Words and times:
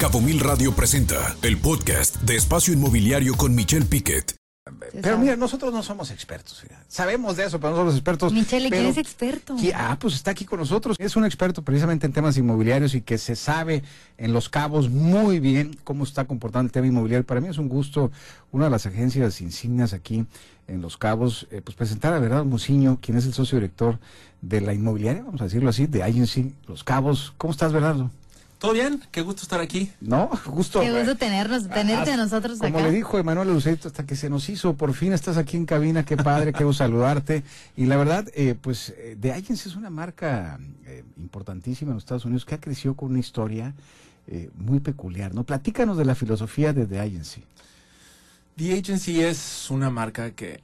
Cabo 0.00 0.20
Mil 0.20 0.40
Radio 0.40 0.72
presenta 0.74 1.36
el 1.42 1.58
podcast 1.58 2.16
de 2.22 2.36
Espacio 2.36 2.72
Inmobiliario 2.72 3.34
con 3.36 3.54
Michelle 3.54 3.84
Piquet. 3.84 4.34
Pero 5.02 5.18
mira, 5.18 5.36
nosotros 5.36 5.72
no 5.72 5.82
somos 5.82 6.10
expertos. 6.10 6.62
Sabemos 6.88 7.36
de 7.36 7.44
eso, 7.44 7.58
pero 7.60 7.70
no 7.72 7.76
somos 7.78 7.94
expertos. 7.94 8.32
Michelle, 8.32 8.70
¿quién 8.70 8.86
es 8.86 8.96
experto? 8.96 9.56
¿Qui- 9.56 9.72
Ah, 9.74 9.96
pues 10.00 10.14
está 10.14 10.30
aquí 10.30 10.44
con 10.44 10.58
nosotros. 10.60 10.96
Es 10.98 11.16
un 11.16 11.24
experto 11.24 11.62
precisamente 11.62 12.06
en 12.06 12.12
temas 12.12 12.36
inmobiliarios 12.36 12.94
y 12.94 13.02
que 13.02 13.18
se 13.18 13.36
sabe 13.36 13.82
en 14.16 14.32
Los 14.32 14.48
Cabos 14.48 14.88
muy 14.88 15.38
bien 15.40 15.76
cómo 15.84 16.04
está 16.04 16.24
comportando 16.24 16.66
el 16.66 16.72
tema 16.72 16.86
inmobiliario. 16.86 17.26
Para 17.26 17.40
mí 17.40 17.48
es 17.48 17.58
un 17.58 17.68
gusto, 17.68 18.10
una 18.52 18.64
de 18.66 18.70
las 18.70 18.86
agencias 18.86 19.40
insignias 19.40 19.92
aquí 19.92 20.24
en 20.68 20.80
Los 20.80 20.96
Cabos, 20.96 21.46
eh, 21.50 21.60
pues 21.62 21.76
presentar 21.76 22.14
a 22.14 22.20
Bernardo 22.20 22.44
Muciño, 22.44 22.98
quien 23.02 23.18
es 23.18 23.26
el 23.26 23.34
socio 23.34 23.58
director 23.58 23.98
de 24.40 24.60
la 24.60 24.72
inmobiliaria, 24.72 25.22
vamos 25.24 25.40
a 25.40 25.44
decirlo 25.44 25.68
así, 25.68 25.86
de 25.86 26.02
Agency 26.04 26.54
Los 26.68 26.84
Cabos. 26.84 27.34
¿Cómo 27.38 27.50
estás, 27.52 27.72
Bernardo? 27.72 28.10
¿Todo 28.60 28.74
bien? 28.74 29.02
Qué 29.10 29.22
gusto 29.22 29.40
estar 29.42 29.58
aquí. 29.58 29.90
¿No? 30.02 30.26
Justo. 30.44 30.82
Qué 30.82 30.92
gusto 30.92 31.16
tenernos, 31.16 31.66
tenerte 31.66 32.10
Ah, 32.10 32.14
a 32.14 32.16
nosotros 32.18 32.58
Como 32.58 32.76
acá. 32.76 32.86
le 32.86 32.92
dijo 32.92 33.18
Emanuel 33.18 33.48
Lucerito, 33.48 33.88
hasta 33.88 34.04
que 34.04 34.14
se 34.16 34.28
nos 34.28 34.50
hizo, 34.50 34.74
por 34.74 34.92
fin 34.92 35.14
estás 35.14 35.38
aquí 35.38 35.56
en 35.56 35.64
cabina, 35.64 36.04
qué 36.04 36.18
padre, 36.18 36.52
quiero 36.52 36.74
saludarte. 36.74 37.42
Y 37.74 37.86
la 37.86 37.96
verdad, 37.96 38.28
eh, 38.34 38.54
pues 38.60 38.90
eh, 38.98 39.16
The 39.18 39.32
Agency 39.32 39.70
es 39.70 39.76
una 39.76 39.88
marca 39.88 40.60
eh, 40.84 41.02
importantísima 41.16 41.92
en 41.92 41.94
los 41.94 42.02
Estados 42.04 42.26
Unidos 42.26 42.44
que 42.44 42.54
ha 42.54 42.60
crecido 42.60 42.92
con 42.94 43.08
una 43.10 43.18
historia 43.18 43.72
eh, 44.26 44.50
muy 44.58 44.80
peculiar, 44.80 45.34
¿no? 45.34 45.44
Platícanos 45.44 45.96
de 45.96 46.04
la 46.04 46.14
filosofía 46.14 46.74
de 46.74 46.84
The 46.84 47.00
Agency. 47.00 47.42
The 48.58 48.78
Agency 48.78 49.22
es 49.22 49.70
una 49.70 49.88
marca 49.88 50.32
que 50.32 50.60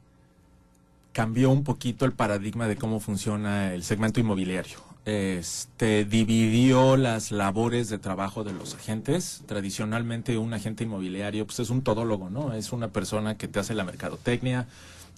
cambió 1.15 1.51
un 1.51 1.65
poquito 1.65 2.05
el 2.05 2.13
paradigma 2.13 2.69
de 2.69 2.77
cómo 2.77 3.01
funciona 3.01 3.73
el 3.73 3.83
segmento 3.85 4.21
inmobiliario. 4.21 4.77
Este 5.07 6.05
dividió 6.05 6.97
las 6.97 7.31
labores 7.31 7.89
de 7.89 7.99
trabajo 7.99 8.43
de 8.43 8.53
los 8.53 8.75
agentes. 8.75 9.43
Tradicionalmente 9.47 10.37
un 10.37 10.53
agente 10.53 10.83
inmobiliario 10.83 11.47
pues 11.47 11.61
es 11.61 11.71
un 11.71 11.83
todólogo, 11.83 12.29
¿no? 12.29 12.55
Es 12.55 12.73
una 12.73 12.89
persona 12.89 13.39
que 13.39 13.47
te 13.47 13.61
hace 13.61 13.75
la 13.75 13.85
mercadotecnia, 13.85 14.67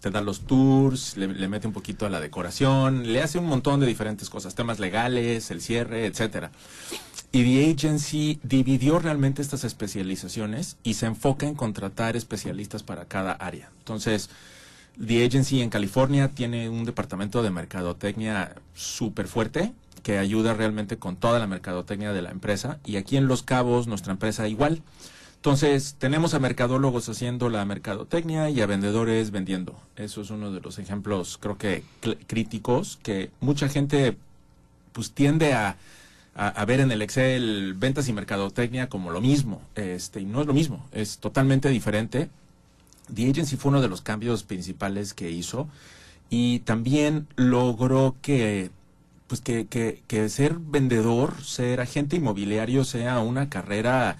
te 0.02 0.10
da 0.10 0.20
los 0.20 0.40
tours, 0.40 1.16
le, 1.16 1.48
mete 1.48 1.66
un 1.66 1.72
poquito 1.72 2.04
a 2.04 2.10
la 2.10 2.20
decoración, 2.20 3.14
le 3.14 3.22
hace 3.22 3.38
un 3.38 3.46
montón 3.46 3.80
de 3.80 3.86
diferentes 3.86 4.28
cosas, 4.28 4.54
temas 4.54 4.78
legales, 4.78 5.50
el 5.50 5.62
cierre, 5.62 6.04
etcétera. 6.04 6.50
Y 7.32 7.44
The 7.44 7.70
Agency 7.70 8.40
dividió 8.42 8.98
realmente 8.98 9.40
estas 9.40 9.64
especializaciones 9.64 10.76
y 10.82 10.94
se 10.94 11.06
enfoca 11.06 11.46
en 11.46 11.54
contratar 11.54 12.14
especialistas 12.14 12.82
para 12.82 13.06
cada 13.06 13.32
área. 13.32 13.70
Entonces, 13.78 14.28
The 15.04 15.24
Agency 15.24 15.62
en 15.62 15.70
California 15.70 16.28
tiene 16.28 16.68
un 16.68 16.84
departamento 16.84 17.42
de 17.42 17.50
mercadotecnia 17.50 18.54
súper 18.74 19.28
fuerte 19.28 19.72
que 20.08 20.16
ayuda 20.16 20.54
realmente 20.54 20.96
con 20.96 21.16
toda 21.16 21.38
la 21.38 21.46
mercadotecnia 21.46 22.14
de 22.14 22.22
la 22.22 22.30
empresa. 22.30 22.78
Y 22.86 22.96
aquí 22.96 23.18
en 23.18 23.26
Los 23.26 23.42
Cabos, 23.42 23.88
nuestra 23.88 24.10
empresa 24.10 24.48
igual. 24.48 24.80
Entonces, 25.36 25.96
tenemos 25.98 26.32
a 26.32 26.38
mercadólogos 26.38 27.10
haciendo 27.10 27.50
la 27.50 27.62
mercadotecnia 27.66 28.48
y 28.48 28.62
a 28.62 28.66
vendedores 28.66 29.32
vendiendo. 29.32 29.78
Eso 29.96 30.22
es 30.22 30.30
uno 30.30 30.50
de 30.50 30.62
los 30.62 30.78
ejemplos, 30.78 31.36
creo 31.36 31.58
que 31.58 31.84
críticos, 32.26 32.98
que 33.02 33.28
mucha 33.40 33.68
gente 33.68 34.16
pues 34.92 35.10
tiende 35.10 35.52
a 35.52 35.76
ver 36.66 36.80
en 36.80 36.90
el 36.90 37.02
Excel 37.02 37.74
ventas 37.74 38.08
y 38.08 38.14
mercadotecnia 38.14 38.88
como 38.88 39.10
lo 39.10 39.20
mismo. 39.20 39.60
Este, 39.74 40.22
y 40.22 40.24
no 40.24 40.40
es 40.40 40.46
lo 40.46 40.54
mismo, 40.54 40.86
es 40.90 41.18
totalmente 41.18 41.68
diferente. 41.68 42.30
The 43.14 43.28
Agency 43.28 43.58
fue 43.58 43.72
uno 43.72 43.82
de 43.82 43.88
los 43.88 44.00
cambios 44.00 44.42
principales 44.42 45.12
que 45.12 45.30
hizo 45.30 45.68
y 46.30 46.60
también 46.60 47.26
logró 47.36 48.16
que 48.22 48.70
pues 49.28 49.40
que, 49.40 49.66
que, 49.66 50.02
que 50.08 50.28
ser 50.28 50.54
vendedor, 50.58 51.44
ser 51.44 51.80
agente 51.80 52.16
inmobiliario 52.16 52.84
sea 52.84 53.20
una 53.20 53.48
carrera 53.48 54.18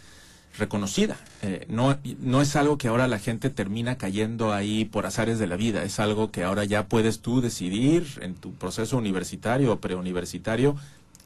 reconocida. 0.58 1.16
Eh, 1.42 1.66
no, 1.68 1.96
no 2.20 2.42
es 2.42 2.56
algo 2.56 2.78
que 2.78 2.88
ahora 2.88 3.08
la 3.08 3.18
gente 3.18 3.48
termina 3.48 3.96
cayendo 3.96 4.52
ahí 4.52 4.84
por 4.84 5.06
azares 5.06 5.38
de 5.38 5.46
la 5.46 5.56
vida, 5.56 5.84
es 5.84 5.98
algo 6.00 6.30
que 6.30 6.44
ahora 6.44 6.64
ya 6.64 6.86
puedes 6.88 7.20
tú 7.20 7.40
decidir 7.40 8.06
en 8.20 8.34
tu 8.34 8.52
proceso 8.52 8.98
universitario 8.98 9.72
o 9.72 9.80
preuniversitario, 9.80 10.76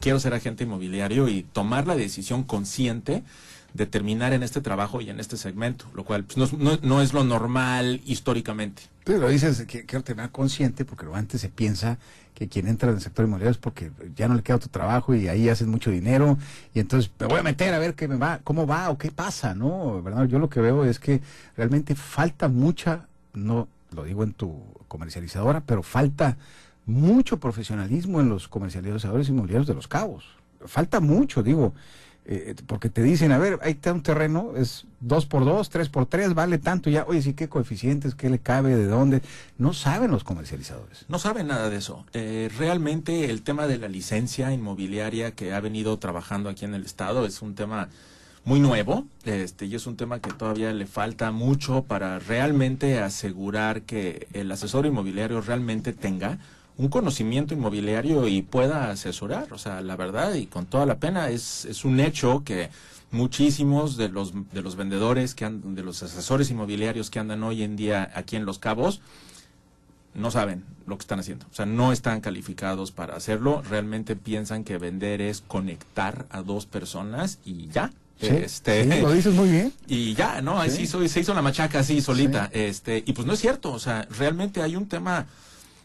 quiero 0.03 0.19
ser 0.21 0.35
agente 0.35 0.65
inmobiliario 0.65 1.29
y 1.29 1.45
tomar 1.45 1.87
la 1.87 1.95
decisión 1.97 2.43
consciente 2.43 3.23
de 3.73 3.87
terminar 3.87 4.35
en 4.35 4.43
este 4.43 4.61
trabajo 4.61 5.01
y 5.01 5.09
en 5.09 5.19
este 5.21 5.37
segmento, 5.39 5.87
lo 5.95 6.05
cual 6.05 6.25
pues, 6.25 6.53
no, 6.83 7.01
es- 7.01 7.13
lo 7.15 7.25
normal 7.25 8.03
históricamente. 8.05 8.83
Tú 9.05 9.13
lo 9.17 9.29
dices, 9.29 9.65
que 9.67 9.87
quiero 9.87 10.05
tener 10.05 10.29
consciente, 10.31 10.85
porque 10.85 11.07
antes 11.15 11.41
se 11.41 11.49
piensa 11.49 11.99
que 12.35 12.49
quien 12.49 12.67
entra 12.67 12.91
en 12.91 12.97
el 12.97 13.01
sector 13.01 13.25
inmobiliario 13.25 13.53
es 13.53 13.59
porque 13.59 13.91
ya 14.17 14.27
no 14.29 14.35
le 14.35 14.43
queda 14.43 14.57
otro 14.57 14.69
trabajo 14.71 15.15
y 15.15 15.29
ahí 15.29 15.49
hacen 15.49 15.69
mucho 15.71 15.91
dinero 15.91 16.37
y 16.75 16.81
entonces 16.81 17.11
me 17.19 17.27
voy 17.27 17.39
a 17.39 17.43
meter 17.43 17.73
a 17.73 17.79
ver 17.79 17.95
qué 17.95 18.09
me 18.09 18.17
va, 18.17 18.41
cómo 18.45 18.67
va 18.67 18.91
o 18.91 18.99
qué 18.99 19.11
pasa, 19.11 19.55
¿no? 19.55 20.03
¿Verdad? 20.03 20.27
Yo 20.27 20.39
lo 20.39 20.51
que 20.51 20.61
veo 20.61 20.85
es 20.85 20.99
que 20.99 21.21
realmente 21.57 21.95
falta 21.95 22.49
mucha, 22.49 23.07
no 23.35 23.69
lo 23.95 24.05
digo 24.05 24.23
en 24.25 24.33
tu 24.33 24.61
comercializadora, 24.89 25.61
pero 25.61 25.83
falta 25.83 26.37
mucho 26.87 27.39
profesionalismo 27.39 28.21
en 28.21 28.29
los 28.29 28.49
comercializadores 28.49 29.29
inmobiliarios 29.29 29.67
de 29.67 29.75
los 29.75 29.89
cabos. 29.89 30.25
Falta 30.67 31.01
mucho, 31.01 31.43
digo, 31.43 31.75
eh, 32.25 32.55
porque 32.67 32.89
te 32.89 33.03
dicen, 33.03 33.33
a 33.33 33.39
ver, 33.39 33.59
ahí 33.63 33.73
está 33.73 33.93
un 33.93 34.03
terreno, 34.03 34.53
es 34.57 34.87
dos 35.01 35.27
por 35.27 35.45
dos, 35.45 35.71
tres 35.71 35.89
por 35.89 36.07
tres, 36.07 36.35
vale 36.35 36.59
tanto 36.59 36.89
ya, 36.89 37.05
oye, 37.09 37.21
sí, 37.21 37.35
qué 37.35 37.49
coeficientes, 37.49 38.15
qué 38.15 38.31
le 38.31 38.39
cabe, 38.39 38.77
de 38.77 38.87
dónde, 38.87 39.23
no 39.59 39.73
saben 39.73 40.13
los 40.13 40.23
comercializadores. 40.23 41.05
No 41.09 41.19
saben 41.19 41.49
nada 41.49 41.69
de 41.69 41.79
eso. 41.79 42.07
Eh, 42.13 42.49
realmente 42.57 43.29
el 43.29 43.43
tema 43.43 43.67
de 43.67 43.79
la 43.79 43.89
licencia 43.89 44.53
inmobiliaria 44.53 45.33
que 45.33 45.53
ha 45.53 45.61
venido 45.61 45.99
trabajando 45.99 46.49
aquí 46.49 46.65
en 46.65 46.75
el 46.75 46.85
estado 46.85 47.27
es 47.27 47.43
un 47.43 47.57
tema 47.57 47.89
muy 48.45 48.61
nuevo, 48.61 49.07
este, 49.25 49.67
y 49.67 49.75
es 49.75 49.87
un 49.87 49.97
tema 49.97 50.21
que 50.21 50.33
todavía 50.33 50.73
le 50.73 50.87
falta 50.87 51.33
mucho 51.33 51.83
para 51.83 52.21
realmente 52.21 53.01
asegurar 53.01 53.83
que 53.83 54.29
el 54.33 54.51
asesor 54.53 54.87
inmobiliario 54.87 55.41
realmente 55.41 55.93
tenga 55.93 56.39
un 56.79 56.89
conocimiento 56.89 57.55
inmobiliario 57.55 58.27
y 58.29 58.43
pueda 58.43 58.91
asesorar. 58.91 59.53
O 59.53 59.59
sea, 59.59 59.81
la 59.83 59.97
verdad 59.97 60.35
y 60.35 60.47
con 60.47 60.67
toda 60.67 60.87
la 60.87 60.97
pena 60.99 61.29
es, 61.31 61.65
es 61.67 61.85
un 61.85 62.01
hecho 62.01 62.43
que 62.45 62.71
muchísimos 63.11 63.97
de 63.97 64.09
los 64.09 64.33
de 64.53 64.63
los 64.63 64.75
vendedores 64.77 65.35
que 65.35 65.45
han, 65.45 65.75
de 65.75 65.83
los 65.83 66.03
asesores 66.03 66.51
inmobiliarios 66.51 67.11
que 67.11 67.19
andan 67.19 67.43
hoy 67.43 67.63
en 67.63 67.77
día 67.77 68.11
aquí 68.15 68.37
en 68.37 68.47
Los 68.47 68.59
Cabos 68.59 69.01
no 70.15 70.31
saben 70.31 70.65
lo 70.87 70.97
que 70.99 71.03
están 71.03 71.21
haciendo. 71.21 71.47
O 71.51 71.55
sea, 71.55 71.65
no 71.67 71.93
están 71.93 72.21
calificados 72.21 72.91
para 72.93 73.17
hacerlo. 73.17 73.63
Realmente 73.69 74.15
piensan 74.17 74.63
que 74.65 74.77
vender 74.77 75.23
es 75.23 75.43
conectar 75.47 76.27
a 76.31 76.43
dos 76.43 76.67
personas 76.67 77.39
y 77.45 77.69
ya. 77.69 77.93
Sí, 78.21 78.27
este, 78.29 78.85
sí, 78.85 79.01
lo 79.01 79.11
dices 79.13 79.35
muy 79.35 79.49
bien. 79.49 79.73
y 79.89 80.15
ya, 80.15 80.43
¿no? 80.43 80.61
Ahí 80.61 80.71
Sí. 80.71 80.77
se 80.77 80.83
hizo, 80.83 81.09
se 81.09 81.21
hizo 81.21 81.35
la 81.35 81.43
machaca 81.43 81.79
así 81.81 82.01
solita. 82.03 82.51
Este, 82.53 83.03
y 83.07 83.13
pues 83.15 83.27
no 83.27 83.33
es 83.33 83.41
cierto. 83.41 83.73
O 83.73 83.79
sea, 83.79 84.07
realmente 84.11 84.61
hay 84.63 84.77
un 84.77 84.87
tema 84.87 85.27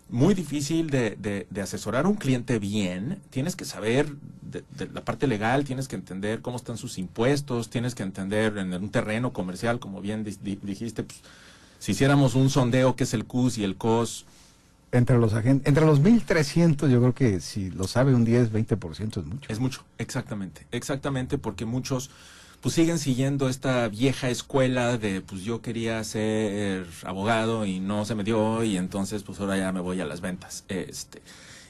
muy 0.09 0.33
difícil 0.33 0.89
de, 0.89 1.17
de, 1.19 1.47
de 1.49 1.61
asesorar 1.61 2.05
a 2.05 2.09
un 2.09 2.15
cliente 2.15 2.59
bien. 2.59 3.19
Tienes 3.29 3.55
que 3.55 3.65
saber 3.65 4.15
de, 4.41 4.63
de 4.77 4.87
la 4.93 5.03
parte 5.03 5.27
legal, 5.27 5.65
tienes 5.65 5.87
que 5.87 5.95
entender 5.95 6.41
cómo 6.41 6.57
están 6.57 6.77
sus 6.77 6.97
impuestos, 6.97 7.69
tienes 7.69 7.95
que 7.95 8.03
entender 8.03 8.57
en 8.57 8.73
un 8.73 8.89
terreno 8.89 9.33
comercial, 9.33 9.79
como 9.79 10.01
bien 10.01 10.23
di- 10.23 10.37
di- 10.41 10.59
dijiste, 10.61 11.03
pues, 11.03 11.19
si 11.79 11.91
hiciéramos 11.91 12.35
un 12.35 12.49
sondeo 12.49 12.95
que 12.95 13.03
es 13.03 13.13
el 13.13 13.25
CUS 13.25 13.57
y 13.57 13.63
el 13.63 13.75
COS, 13.75 14.25
Entre 14.91 15.17
los 15.17 15.33
agentes, 15.33 15.67
entre 15.67 15.85
los 15.85 15.99
1300, 15.99 16.89
yo 16.89 16.99
creo 17.01 17.13
que 17.13 17.41
si 17.41 17.69
lo 17.71 17.83
sabe 17.87 18.15
un 18.15 18.23
10, 18.23 18.51
20% 18.51 19.19
es 19.19 19.25
mucho. 19.25 19.51
Es 19.51 19.59
mucho, 19.59 19.83
exactamente, 19.97 20.65
exactamente, 20.71 21.37
porque 21.37 21.65
muchos 21.65 22.09
pues 22.67 22.75
siguen 22.75 22.99
siguiendo 22.99 23.47
esta 23.47 23.87
vieja 23.87 24.29
escuela 24.29 24.97
de 24.97 25.21
pues 25.21 25.41
yo 25.43 25.61
quería 25.61 26.03
ser 26.03 26.85
abogado 27.05 27.65
y 27.65 27.79
no 27.79 28.03
se 28.03 28.13
me 28.13 28.25
dio 28.25 28.61
y 28.61 28.75
entonces 28.75 29.23
pues 29.23 29.39
ahora 29.39 29.55
ya 29.55 29.71
me 29.71 29.79
voy 29.79 30.01
a 30.01 30.05
las 30.05 30.19
ventas. 30.19 30.65
Este, 30.67 31.21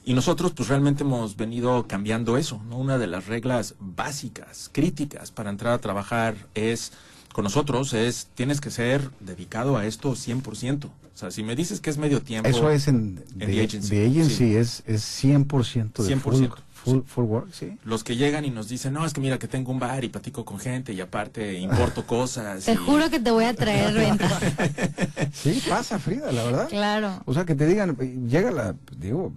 y 0.06 0.16
nosotros 0.16 0.54
pues 0.54 0.70
realmente 0.70 1.04
hemos 1.04 1.38
venido 1.38 1.88
cambiando 1.88 2.36
eso, 2.36 2.64
¿no? 2.68 2.80
Una 2.80 2.98
de 2.98 3.06
las 3.06 3.28
reglas 3.28 3.76
básicas, 3.80 4.72
críticas 4.74 5.30
para 5.30 5.52
entrar 5.52 5.74
a 5.74 5.78
trabajar 5.78 6.36
es 6.56 6.94
con 7.32 7.44
nosotros 7.44 7.94
es 7.94 8.30
tienes 8.34 8.60
que 8.60 8.72
ser 8.72 9.12
dedicado 9.20 9.78
a 9.78 9.86
esto 9.86 10.14
100%. 10.14 10.86
O 10.86 10.90
sea, 11.14 11.30
si 11.30 11.44
me 11.44 11.56
dices 11.56 11.80
que 11.80 11.92
es 11.92 12.00
medio 12.00 12.24
tiempo 12.24 12.50
Eso 12.50 12.72
es 12.72 12.88
en, 12.88 13.24
En 13.34 13.38
de, 13.38 13.46
The 13.46 13.64
Agency, 13.64 13.96
de 13.96 14.08
agency, 14.08 14.36
sí. 14.36 14.56
es, 14.56 14.84
es 14.88 15.24
100% 15.24 15.94
de 15.94 16.16
100%, 16.16 16.20
full, 16.22 16.46
full, 16.92 17.02
full 17.06 17.26
work, 17.26 17.48
sí. 17.52 17.78
los 17.84 18.04
que 18.04 18.16
llegan 18.16 18.46
y 18.46 18.50
nos 18.50 18.68
dicen, 18.68 18.94
no, 18.94 19.06
es 19.06 19.14
que 19.14 19.22
mira 19.22 19.38
que 19.38 19.48
tengo 19.48 19.72
un 19.72 19.80
bar 19.80 20.04
y 20.04 20.10
platico 20.10 20.44
con 20.46 20.60
gente 20.60 20.94
y 20.94 21.02
aparte 21.02 21.54
importo 21.60 22.06
cosas. 22.06 22.66
Te 22.66 22.74
y- 22.74 22.76
juro 22.76 23.10
que 23.10 23.20
te 23.20 23.32
voy 23.32 23.46
a 23.46 23.54
traer 23.54 23.94
venta. 23.94 24.30
Sí, 25.34 25.62
pasa, 25.70 26.00
Frida, 26.00 26.32
la 26.32 26.44
verdad. 26.44 26.70
claro. 26.70 27.22
O 27.26 27.34
sea, 27.34 27.46
que 27.46 27.56
te 27.56 27.66
digan, 27.68 27.96
llega 28.28 28.52
la, 28.52 28.76
digo, 28.98 29.34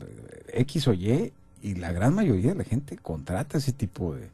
X 0.52 0.88
o 0.88 0.92
Y, 0.94 1.32
y 1.62 1.74
la 1.74 1.92
gran 1.92 2.14
mayoría 2.14 2.52
de 2.52 2.58
la 2.58 2.64
gente 2.64 2.96
contrata 2.96 3.58
ese 3.58 3.72
tipo 3.72 4.14
de, 4.14 4.28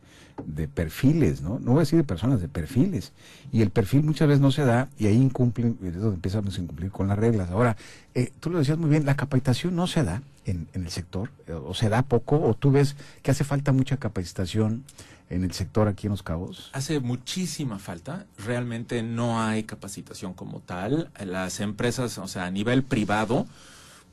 de 0.44 0.68
perfiles, 0.68 1.42
¿no? 1.42 1.58
No 1.58 1.72
voy 1.72 1.78
a 1.78 1.80
decir 1.80 1.98
de 1.98 2.04
personas, 2.04 2.40
de 2.40 2.48
perfiles. 2.48 3.12
Y 3.52 3.62
el 3.62 3.70
perfil 3.70 4.02
muchas 4.02 4.28
veces 4.28 4.40
no 4.40 4.50
se 4.50 4.64
da 4.64 4.88
y 4.98 5.06
ahí 5.06 5.16
incumplen, 5.16 5.78
es 5.82 5.94
donde 5.94 6.16
empezamos 6.16 6.56
a 6.58 6.60
incumplir 6.60 6.90
con 6.90 7.08
las 7.08 7.18
reglas. 7.18 7.50
Ahora, 7.50 7.76
eh, 8.14 8.32
tú 8.40 8.50
lo 8.50 8.58
decías 8.58 8.78
muy 8.78 8.90
bien, 8.90 9.06
la 9.06 9.16
capacitación 9.16 9.74
no 9.76 9.86
se 9.86 10.04
da 10.04 10.22
en, 10.44 10.68
en 10.74 10.84
el 10.84 10.90
sector, 10.90 11.30
eh, 11.46 11.52
o 11.52 11.74
se 11.74 11.88
da 11.88 12.02
poco, 12.02 12.40
o 12.40 12.54
tú 12.54 12.70
ves 12.70 12.96
que 13.22 13.30
hace 13.30 13.44
falta 13.44 13.72
mucha 13.72 13.96
capacitación 13.96 14.84
en 15.28 15.42
el 15.42 15.52
sector 15.52 15.88
aquí 15.88 16.06
en 16.06 16.12
Los 16.12 16.22
Cabos. 16.22 16.70
Hace 16.72 17.00
muchísima 17.00 17.78
falta. 17.78 18.26
Realmente 18.38 19.02
no 19.02 19.40
hay 19.42 19.64
capacitación 19.64 20.34
como 20.34 20.60
tal. 20.60 21.10
Las 21.24 21.60
empresas, 21.60 22.18
o 22.18 22.28
sea, 22.28 22.44
a 22.44 22.50
nivel 22.50 22.84
privado, 22.84 23.46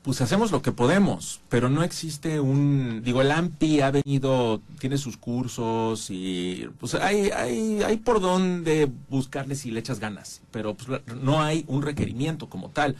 pues 0.04 0.20
hacemos 0.20 0.52
lo 0.52 0.60
que 0.60 0.70
podemos, 0.70 1.40
pero 1.48 1.70
no 1.70 1.82
existe 1.82 2.38
un, 2.38 3.00
digo, 3.02 3.22
el 3.22 3.30
AMPI 3.30 3.80
ha 3.80 3.90
venido, 3.90 4.60
tiene 4.78 4.98
sus 4.98 5.16
cursos 5.16 6.10
y 6.10 6.68
pues 6.78 6.94
hay, 6.94 7.30
hay, 7.30 7.82
hay 7.82 7.96
por 7.96 8.20
dónde 8.20 8.90
buscarle 9.08 9.54
si 9.54 9.70
le 9.70 9.80
echas 9.80 10.00
ganas, 10.00 10.42
pero 10.50 10.74
pues, 10.74 11.00
no 11.22 11.42
hay 11.42 11.64
un 11.68 11.80
requerimiento 11.80 12.50
como 12.50 12.68
tal, 12.68 12.96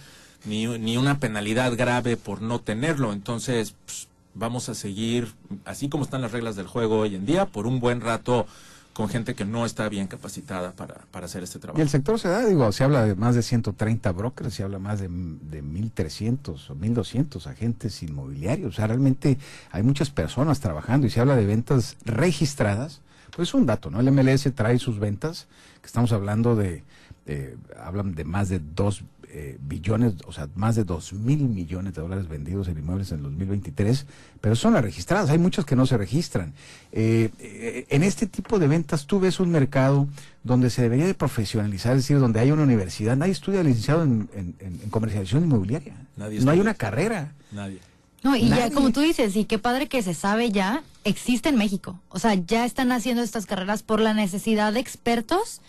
ni, 0.46 0.66
ni 0.66 0.96
una 0.96 1.20
penalidad 1.20 1.76
grave 1.76 2.16
por 2.16 2.40
no 2.40 2.60
tenerlo, 2.60 3.12
entonces 3.12 3.74
pues, 3.84 4.08
vamos 4.32 4.70
a 4.70 4.74
seguir, 4.74 5.30
así 5.66 5.90
como 5.90 6.04
están 6.04 6.22
las 6.22 6.32
reglas 6.32 6.56
del 6.56 6.66
juego 6.66 7.00
hoy 7.00 7.16
en 7.16 7.26
día, 7.26 7.44
por 7.44 7.66
un 7.66 7.80
buen 7.80 8.00
rato 8.00 8.46
con 8.94 9.08
gente 9.08 9.34
que 9.34 9.44
no 9.44 9.66
está 9.66 9.88
bien 9.88 10.06
capacitada 10.06 10.72
para, 10.72 10.94
para 11.10 11.26
hacer 11.26 11.42
este 11.42 11.58
trabajo. 11.58 11.78
Y 11.78 11.82
el 11.82 11.88
sector 11.88 12.18
se 12.18 12.28
da, 12.28 12.46
digo, 12.46 12.70
se 12.70 12.84
habla 12.84 13.04
de 13.04 13.16
más 13.16 13.34
de 13.34 13.42
130 13.42 14.12
brokers, 14.12 14.54
se 14.54 14.62
habla 14.62 14.78
más 14.78 15.00
de, 15.00 15.08
de 15.08 15.62
1.300 15.64 16.70
o 16.70 16.74
1.200 16.76 17.46
agentes 17.46 18.02
inmobiliarios. 18.04 18.74
O 18.74 18.76
sea, 18.76 18.86
realmente 18.86 19.36
hay 19.72 19.82
muchas 19.82 20.10
personas 20.10 20.60
trabajando 20.60 21.08
y 21.08 21.10
se 21.10 21.20
habla 21.20 21.34
de 21.34 21.44
ventas 21.44 21.96
registradas. 22.04 23.00
Pues 23.34 23.48
es 23.48 23.54
un 23.54 23.66
dato, 23.66 23.90
¿no? 23.90 23.98
El 23.98 24.12
MLS 24.12 24.48
trae 24.54 24.78
sus 24.78 25.00
ventas, 25.00 25.48
que 25.80 25.88
estamos 25.88 26.12
hablando 26.12 26.54
de, 26.54 26.84
eh, 27.26 27.56
hablan 27.82 28.14
de 28.14 28.24
más 28.24 28.48
de 28.48 28.60
2 28.60 29.02
eh, 29.36 29.58
billones, 29.60 30.14
o 30.26 30.32
sea, 30.32 30.48
más 30.54 30.76
de 30.76 30.84
2 30.84 31.14
mil 31.14 31.38
millones 31.48 31.94
de 31.94 32.02
dólares 32.02 32.28
vendidos 32.28 32.68
en 32.68 32.78
inmuebles 32.78 33.10
en 33.10 33.20
2023, 33.22 34.06
pero 34.40 34.54
son 34.54 34.74
las 34.74 34.82
registradas, 34.84 35.28
hay 35.30 35.38
muchas 35.38 35.64
que 35.64 35.74
no 35.74 35.86
se 35.86 35.96
registran. 35.96 36.52
Eh, 36.92 37.30
eh, 37.40 37.86
en 37.88 38.04
este 38.04 38.26
tipo 38.28 38.58
de 38.60 38.68
ventas 38.68 39.06
tú 39.06 39.18
ves 39.18 39.40
un 39.40 39.50
mercado 39.50 40.06
donde 40.44 40.70
se 40.70 40.82
debería 40.82 41.06
de 41.06 41.14
profesionalizar, 41.14 41.96
es 41.96 42.04
decir, 42.04 42.20
donde 42.20 42.38
hay 42.38 42.52
una 42.52 42.62
universidad, 42.62 43.16
nadie 43.16 43.32
estudia 43.32 43.62
licenciado 43.64 44.04
en, 44.04 44.28
en- 44.34 44.54
en- 44.60 44.80
en 44.84 44.90
comercialización 44.90 45.44
inmobiliaria, 45.44 45.94
Nadie 46.16 46.40
no 46.40 46.52
hay 46.52 46.60
una 46.60 46.74
carrera. 46.74 47.32
Nadie. 47.50 47.80
No, 48.22 48.36
y 48.36 48.48
Nadie. 48.48 48.68
ya 48.68 48.70
como 48.70 48.90
tú 48.92 49.00
dices, 49.00 49.34
y 49.36 49.44
qué 49.46 49.58
padre 49.58 49.88
que 49.88 50.02
se 50.02 50.14
sabe 50.14 50.50
ya, 50.52 50.82
existe 51.02 51.48
en 51.48 51.56
México. 51.56 51.98
O 52.08 52.18
sea, 52.20 52.34
ya 52.34 52.64
están 52.64 52.92
haciendo 52.92 53.22
estas 53.22 53.44
carreras 53.46 53.82
por 53.82 54.00
la 54.00 54.14
necesidad 54.14 54.72
de 54.72 54.80
expertos, 54.80 55.60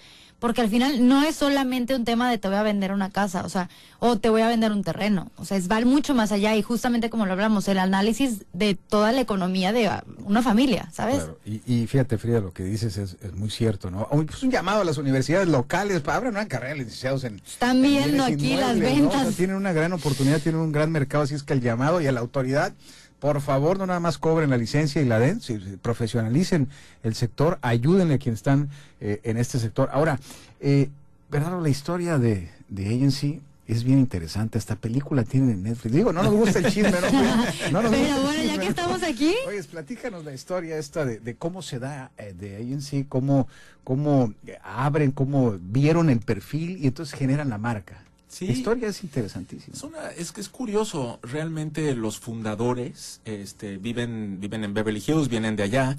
porque 0.46 0.62
al 0.62 0.70
final 0.70 1.08
no 1.08 1.24
es 1.24 1.38
solamente 1.38 1.96
un 1.96 2.06
tema 2.06 2.30
de 2.30 2.38
te 2.38 2.48
voy 2.48 2.58
a 2.58 2.62
vender 2.62 2.92
una 2.92 3.10
casa, 3.10 3.44
o 3.46 3.50
sea, 3.50 3.68
o 3.98 4.20
te 4.20 4.30
voy 4.30 4.44
a 4.44 4.48
vender 4.48 4.72
un 4.72 4.84
terreno. 4.84 5.32
O 5.38 5.44
sea, 5.44 5.58
es 5.58 5.72
va 5.72 5.82
mucho 5.82 6.14
más 6.14 6.32
allá 6.32 6.56
y 6.56 6.62
justamente 6.62 7.10
como 7.10 7.26
lo 7.26 7.32
hablamos, 7.32 7.68
el 7.68 7.80
análisis 7.80 8.46
de 8.54 8.76
toda 8.76 9.12
la 9.12 9.22
economía 9.22 9.74
de 9.74 9.88
ah, 9.88 10.04
una 10.20 10.44
familia, 10.44 10.88
¿sabes? 10.94 11.24
Claro, 11.24 11.40
y, 11.46 11.64
y 11.66 11.88
fíjate, 11.88 12.20
Frida, 12.20 12.42
lo 12.42 12.54
que 12.54 12.62
dices 12.64 12.96
es, 12.98 13.18
es 13.24 13.34
muy 13.34 13.50
cierto, 13.50 13.90
¿no? 13.90 14.08
Uy, 14.12 14.26
Pues 14.26 14.44
un 14.44 14.52
llamado 14.52 14.82
a 14.82 14.86
las 14.86 15.00
universidades 15.00 15.48
locales, 15.48 16.02
para 16.02 16.18
abran 16.18 16.34
una 16.34 16.48
carrera 16.48 16.74
de 16.76 16.82
licenciados 16.82 17.24
en... 17.24 17.42
Están 17.44 17.78
en 17.78 17.82
viendo 17.82 18.24
aquí 18.24 18.56
las 18.56 18.78
inmuebles, 18.78 19.00
¿no? 19.00 19.08
O 19.08 19.12
sea, 19.14 19.20
ventas. 19.22 19.38
tienen 19.38 19.56
una 19.56 19.74
gran 19.74 19.94
oportunidad, 19.94 20.40
tienen 20.42 20.62
un 20.62 20.72
gran 20.72 20.92
mercado, 20.92 21.24
así 21.24 21.34
es 21.34 21.42
que 21.42 21.54
el 21.54 21.62
llamado 21.62 22.02
y 22.02 22.06
a 22.06 22.12
la 22.12 22.20
autoridad, 22.20 22.72
por 23.20 23.42
favor, 23.42 23.78
no 23.80 23.86
nada 23.88 24.00
más 24.00 24.18
cobren 24.18 24.50
la 24.50 24.58
licencia 24.58 25.02
y 25.02 25.06
la 25.06 25.20
den, 25.20 25.42
si- 25.42 25.60
si 25.60 25.78
profesionalicen 25.78 26.68
el 27.04 27.16
sector, 27.16 27.58
ayúdenle 27.62 28.16
a 28.16 28.18
quienes 28.18 28.40
están 28.40 28.70
eh, 29.02 29.20
en 29.24 29.38
este 29.38 29.58
sector. 29.60 29.90
Ahora, 29.92 30.20
eh, 30.60 30.90
Bernardo, 31.32 31.62
la 31.62 31.70
historia 31.70 32.18
de, 32.20 32.50
de 32.70 32.88
Agency 32.88 33.42
es 33.68 33.84
bien 33.84 33.98
interesante. 33.98 34.60
Esta 34.60 34.76
película 34.76 35.24
tiene 35.24 35.54
en 35.54 35.64
Netflix. 35.64 35.96
Digo, 35.96 36.14
no 36.14 36.22
nos 36.22 36.34
gusta 36.34 36.60
el 36.60 36.66
chisme, 36.72 36.92
¿no? 36.92 37.10
No 37.72 37.82
nos 37.82 37.92
gusta 37.92 38.06
Pero 38.06 38.16
el 38.18 38.22
bueno, 38.22 38.34
ya 38.36 38.42
chisme, 38.50 38.60
que 38.60 38.68
estamos 38.70 39.02
aquí, 39.04 39.34
Oye, 39.48 39.64
platícanos 39.64 40.24
la 40.24 40.34
historia 40.34 40.78
esta 40.78 41.04
de, 41.04 41.20
de 41.20 41.36
cómo 41.36 41.64
se 41.64 41.80
da 41.80 42.12
eh, 42.20 42.34
de 42.40 42.58
agency, 42.58 43.06
cómo, 43.10 43.48
cómo 43.84 44.34
eh, 44.46 44.60
abren, 44.64 45.10
cómo 45.12 45.58
vieron 45.60 46.12
el 46.12 46.20
perfil 46.20 46.78
y 46.80 46.88
entonces 46.88 47.18
generan 47.18 47.50
la 47.50 47.58
marca. 47.58 48.04
Sí. 48.36 48.48
La 48.48 48.52
historia 48.52 48.90
es 48.90 49.02
interesantísima. 49.02 49.74
Es, 49.74 49.84
una, 49.84 50.10
es 50.10 50.34
que 50.34 50.42
es 50.42 50.50
curioso, 50.50 51.20
realmente 51.22 51.96
los 51.96 52.20
fundadores 52.20 53.22
este, 53.24 53.78
viven, 53.78 54.42
viven 54.42 54.66
en 54.66 54.74
Beverly 54.74 55.02
Hills, 55.08 55.30
vienen 55.30 55.56
de 55.56 55.64
allá, 55.64 55.98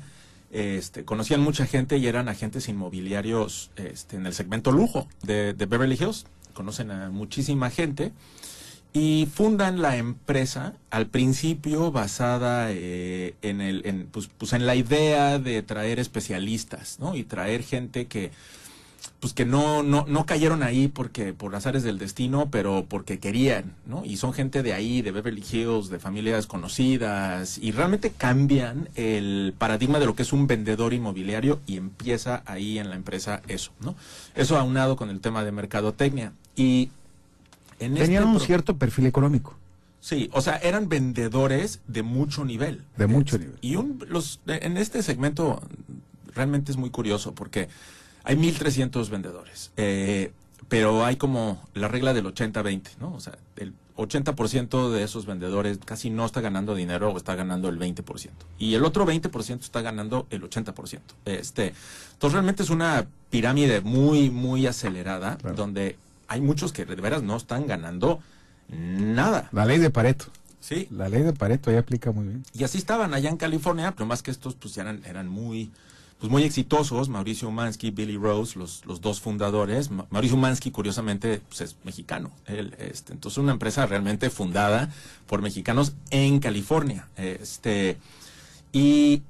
este, 0.51 1.07
conocían 1.07 1.41
mucha 1.41 1.65
gente 1.65 1.97
y 1.97 2.07
eran 2.07 2.29
agentes 2.29 2.69
inmobiliarios 2.69 3.71
este, 3.77 4.17
en 4.17 4.27
el 4.27 4.35
segmento 4.35 4.71
lujo 4.71 5.09
de, 5.23 5.55
de 5.55 5.65
Beverly 5.65 5.95
Hills, 5.95 6.27
conocen 6.53 6.91
a 6.91 7.09
muchísima 7.09 7.71
gente 7.71 8.13
y 8.93 9.27
fundan 9.33 9.81
la 9.81 9.97
empresa 9.97 10.75
al 10.91 11.07
principio 11.07 11.91
basada 11.91 12.71
eh, 12.71 13.35
en, 13.41 13.63
el, 13.63 13.81
en, 13.87 14.09
pues, 14.09 14.29
pues 14.37 14.53
en 14.53 14.67
la 14.67 14.75
idea 14.75 15.39
de 15.39 15.63
traer 15.63 15.99
especialistas, 15.99 16.99
¿no? 17.01 17.17
Y 17.17 17.25
traer 17.25 17.63
gente 17.63 18.09
que, 18.09 18.31
pues 19.21 19.33
que 19.33 19.45
no, 19.47 19.83
no, 19.83 20.05
no 20.07 20.27
cayeron 20.27 20.63
ahí 20.63 20.89
porque 20.89 21.33
por 21.33 21.55
azares 21.57 21.83
del 21.83 21.99
destino, 21.99 22.49
pero 22.51 22.85
porque 22.89 23.19
querían, 23.19 23.73
¿no? 23.87 24.05
Y 24.05 24.19
son 24.19 24.33
gente 24.33 24.63
de 24.63 24.73
ahí, 24.75 25.01
de 25.03 25.11
Beverly 25.11 25.43
Hills, 25.51 25.89
de 25.89 25.99
familias 25.99 26.47
conocidas, 26.47 27.59
y 27.59 27.73
realmente 27.73 28.11
cambian 28.11 28.89
el 28.95 29.55
paradigma 29.57 29.99
de 29.99 30.07
lo 30.07 30.15
que 30.15 30.23
es 30.23 30.33
un 30.33 30.47
vendedor 30.47 30.93
inmobiliario 30.93 31.61
y 31.67 31.77
empieza 31.77 32.43
ahí 32.47 32.79
en 32.79 32.91
la 32.91 32.97
empresa 32.97 33.43
eso, 33.49 33.73
¿no? 33.81 33.95
Eso 34.35 34.59
aunado 34.59 34.97
con 34.97 35.09
el 35.11 35.21
tema 35.21 35.45
de 35.45 35.53
mercadotecnia. 35.53 36.33
Y 36.55 36.91
en 37.81 37.95
Tenían 37.95 38.23
este 38.23 38.25
un 38.25 38.37
pro- 38.37 38.45
cierto 38.45 38.77
perfil 38.77 39.07
económico. 39.07 39.57
Sí, 40.01 40.31
o 40.33 40.41
sea, 40.41 40.57
eran 40.59 40.89
vendedores 40.89 41.81
de 41.89 42.03
mucho 42.03 42.45
nivel. 42.45 42.83
De 42.97 43.07
mucho 43.07 43.39
nivel. 43.39 43.57
Y 43.61 43.77
un, 43.77 43.99
los, 44.09 44.41
en 44.47 44.77
este 44.77 45.03
segmento 45.03 45.61
realmente 46.35 46.71
es 46.71 46.77
muy 46.77 46.91
curioso 46.91 47.35
porque 47.35 47.69
hay 48.27 48.37
1.300 48.37 49.09
vendedores, 49.09 49.71
eh, 49.79 50.33
pero 50.69 51.05
hay 51.07 51.17
como 51.17 51.63
la 51.75 51.89
regla 51.89 52.13
del 52.13 52.27
80-20, 52.27 52.83
¿no? 53.01 53.15
O 53.15 53.21
sea, 53.21 53.39
el 53.57 53.73
80% 53.97 54.91
de 54.91 55.03
esos 55.05 55.25
vendedores 55.25 55.79
casi 55.83 56.11
no 56.11 56.27
está 56.27 56.43
ganando 56.43 56.75
dinero 56.75 57.11
o 57.13 57.17
está 57.17 57.35
ganando 57.35 57.69
el 57.71 57.79
20%. 57.79 58.29
Y 58.59 58.75
el 58.75 58.85
otro 58.85 59.07
20% 59.07 59.61
está 59.61 59.81
ganando 59.81 60.27
el 60.31 60.43
80%. 60.43 61.01
Este, 61.25 61.73
entonces 62.13 62.33
realmente 62.35 62.63
es 62.63 62.69
una 62.71 63.07
pirámide 63.31 63.81
muy, 63.81 64.29
muy 64.29 64.67
acelerada 64.67 65.37
Claro. 65.39 65.57
donde 65.57 65.97
hay 66.29 66.41
muchos 66.43 66.73
que 66.73 66.85
de 66.85 66.95
veras 66.97 67.23
no 67.23 67.37
están 67.37 67.67
ganando 67.67 68.21
nada. 68.69 69.49
La 69.53 69.65
ley 69.65 69.79
de 69.79 69.91
Pareto. 69.91 70.27
Sí, 70.61 70.89
La 70.91 71.09
ley 71.09 71.23
de 71.23 71.33
Pareto 71.33 71.71
ahí 71.71 71.77
aplica 71.77 72.11
muy 72.11 72.25
bien. 72.25 72.43
y 72.53 72.65
así 72.65 72.79
estaban 72.79 73.15
allá 73.15 73.31
en 73.31 73.37
California, 73.37 73.93
pero 73.93 74.05
más 74.07 74.23
que 74.23 74.33
estos, 74.33 74.57
pues 74.57 74.77
eran, 74.79 75.01
eran 75.07 75.29
muy, 75.29 75.71
pues 76.19 76.31
muy 76.31 76.43
exitosos. 76.45 77.09
Mauricio 77.09 77.49
Umansky, 77.49 77.91
Billy 77.91 78.17
Rose, 78.17 78.59
los, 78.59 78.85
los 78.87 79.01
dos 79.01 79.21
fundadores. 79.21 79.91
Ma- 79.91 80.07
Mauricio 80.11 80.37
Umansky, 80.37 80.71
curiosamente, 80.71 81.41
pues 81.49 81.61
es 81.61 81.77
mexicano. 81.85 82.31
Él, 82.47 82.75
este, 82.79 83.13
entonces, 83.13 83.39
una 83.39 83.53
empresa 83.53 83.85
realmente 83.87 84.31
fundada 84.31 84.91
por 85.27 85.43
mexicanos 85.43 85.93
en 86.11 86.39
California. 86.41 87.09
Este, 87.17 87.99
y 88.73 89.23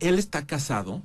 él 0.00 0.18
está 0.18 0.46
casado 0.46 1.02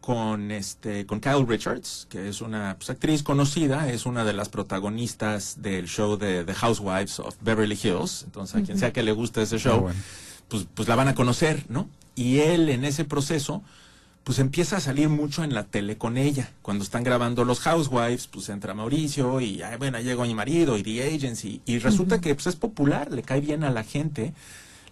con 0.00 0.50
este 0.50 1.04
con 1.04 1.20
Kyle 1.20 1.46
Richards, 1.46 2.06
que 2.08 2.28
es 2.28 2.40
una 2.40 2.76
pues, 2.78 2.88
actriz 2.88 3.22
conocida, 3.22 3.90
es 3.90 4.06
una 4.06 4.24
de 4.24 4.32
las 4.32 4.48
protagonistas 4.48 5.60
del 5.60 5.86
show 5.88 6.16
de 6.16 6.44
The 6.44 6.54
Housewives 6.54 7.20
of 7.20 7.36
Beverly 7.42 7.78
Hills. 7.80 8.22
Entonces, 8.24 8.56
a 8.56 8.62
quien 8.64 8.78
sea 8.78 8.92
que 8.92 9.02
le 9.02 9.12
guste 9.12 9.42
ese 9.42 9.58
show, 9.58 9.80
bueno. 9.80 10.00
pues, 10.48 10.66
pues 10.74 10.88
la 10.88 10.94
van 10.94 11.08
a 11.08 11.14
conocer, 11.14 11.66
¿no? 11.68 11.88
Y 12.14 12.38
él 12.38 12.70
en 12.70 12.84
ese 12.86 13.04
proceso, 13.04 13.62
pues 14.30 14.38
empieza 14.38 14.76
a 14.76 14.80
salir 14.80 15.08
mucho 15.08 15.42
en 15.42 15.54
la 15.54 15.64
tele 15.64 15.98
con 15.98 16.16
ella. 16.16 16.52
Cuando 16.62 16.84
están 16.84 17.02
grabando 17.02 17.44
los 17.44 17.58
Housewives, 17.58 18.28
pues 18.28 18.48
entra 18.48 18.74
Mauricio 18.74 19.40
y, 19.40 19.60
ay, 19.60 19.76
bueno, 19.76 19.98
llegó 19.98 20.22
mi 20.22 20.34
marido 20.34 20.78
y 20.78 20.84
The 20.84 21.16
Agency. 21.16 21.62
Y 21.66 21.80
resulta 21.80 22.20
que 22.20 22.32
pues, 22.36 22.46
es 22.46 22.54
popular, 22.54 23.10
le 23.10 23.24
cae 23.24 23.40
bien 23.40 23.64
a 23.64 23.70
la 23.70 23.82
gente. 23.82 24.32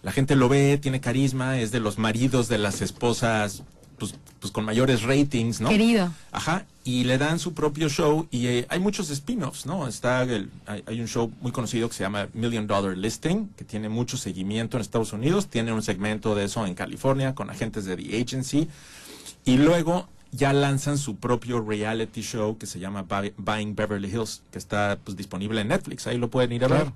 La 0.01 0.11
gente 0.11 0.35
lo 0.35 0.49
ve, 0.49 0.77
tiene 0.77 0.99
carisma, 0.99 1.57
es 1.57 1.71
de 1.71 1.79
los 1.79 1.97
maridos 1.97 2.49
de 2.49 2.57
las 2.57 2.81
esposas, 2.81 3.63
pues, 3.97 4.13
pues 4.41 4.51
con 4.51 4.65
mayores 4.65 5.03
ratings, 5.03 5.61
¿no? 5.61 5.69
querido. 5.69 6.11
Ajá, 6.33 6.65
y 6.83 7.05
le 7.05 7.17
dan 7.17 7.39
su 7.39 7.53
propio 7.53 7.87
show 7.87 8.27
y 8.31 8.47
eh, 8.47 8.65
hay 8.67 8.81
muchos 8.81 9.09
spin-offs, 9.09 9.65
¿no? 9.65 9.87
Está 9.87 10.23
el, 10.23 10.49
hay, 10.65 10.83
hay 10.85 10.99
un 10.99 11.07
show 11.07 11.31
muy 11.39 11.53
conocido 11.53 11.87
que 11.87 11.95
se 11.95 12.03
llama 12.03 12.27
Million 12.33 12.67
Dollar 12.67 12.97
Listing, 12.97 13.51
que 13.55 13.63
tiene 13.63 13.87
mucho 13.87 14.17
seguimiento 14.17 14.75
en 14.75 14.81
Estados 14.81 15.13
Unidos, 15.13 15.47
tiene 15.47 15.71
un 15.71 15.81
segmento 15.81 16.35
de 16.35 16.43
eso 16.43 16.65
en 16.65 16.73
California 16.73 17.33
con 17.35 17.49
agentes 17.49 17.85
de 17.85 17.95
The 17.95 18.21
Agency 18.21 18.67
y 19.53 19.57
luego 19.57 20.07
ya 20.31 20.53
lanzan 20.53 20.97
su 20.97 21.15
propio 21.17 21.59
reality 21.61 22.21
show 22.21 22.57
que 22.57 22.65
se 22.67 22.79
llama 22.79 23.03
Buy- 23.07 23.33
Buying 23.37 23.75
Beverly 23.75 24.09
Hills, 24.09 24.43
que 24.51 24.59
está 24.59 24.97
pues 25.03 25.17
disponible 25.17 25.61
en 25.61 25.69
Netflix, 25.69 26.05
ahí 26.07 26.17
lo 26.17 26.29
pueden 26.29 26.51
ir 26.51 26.63
a 26.65 26.67
Claro. 26.67 26.85
ver. 26.85 26.93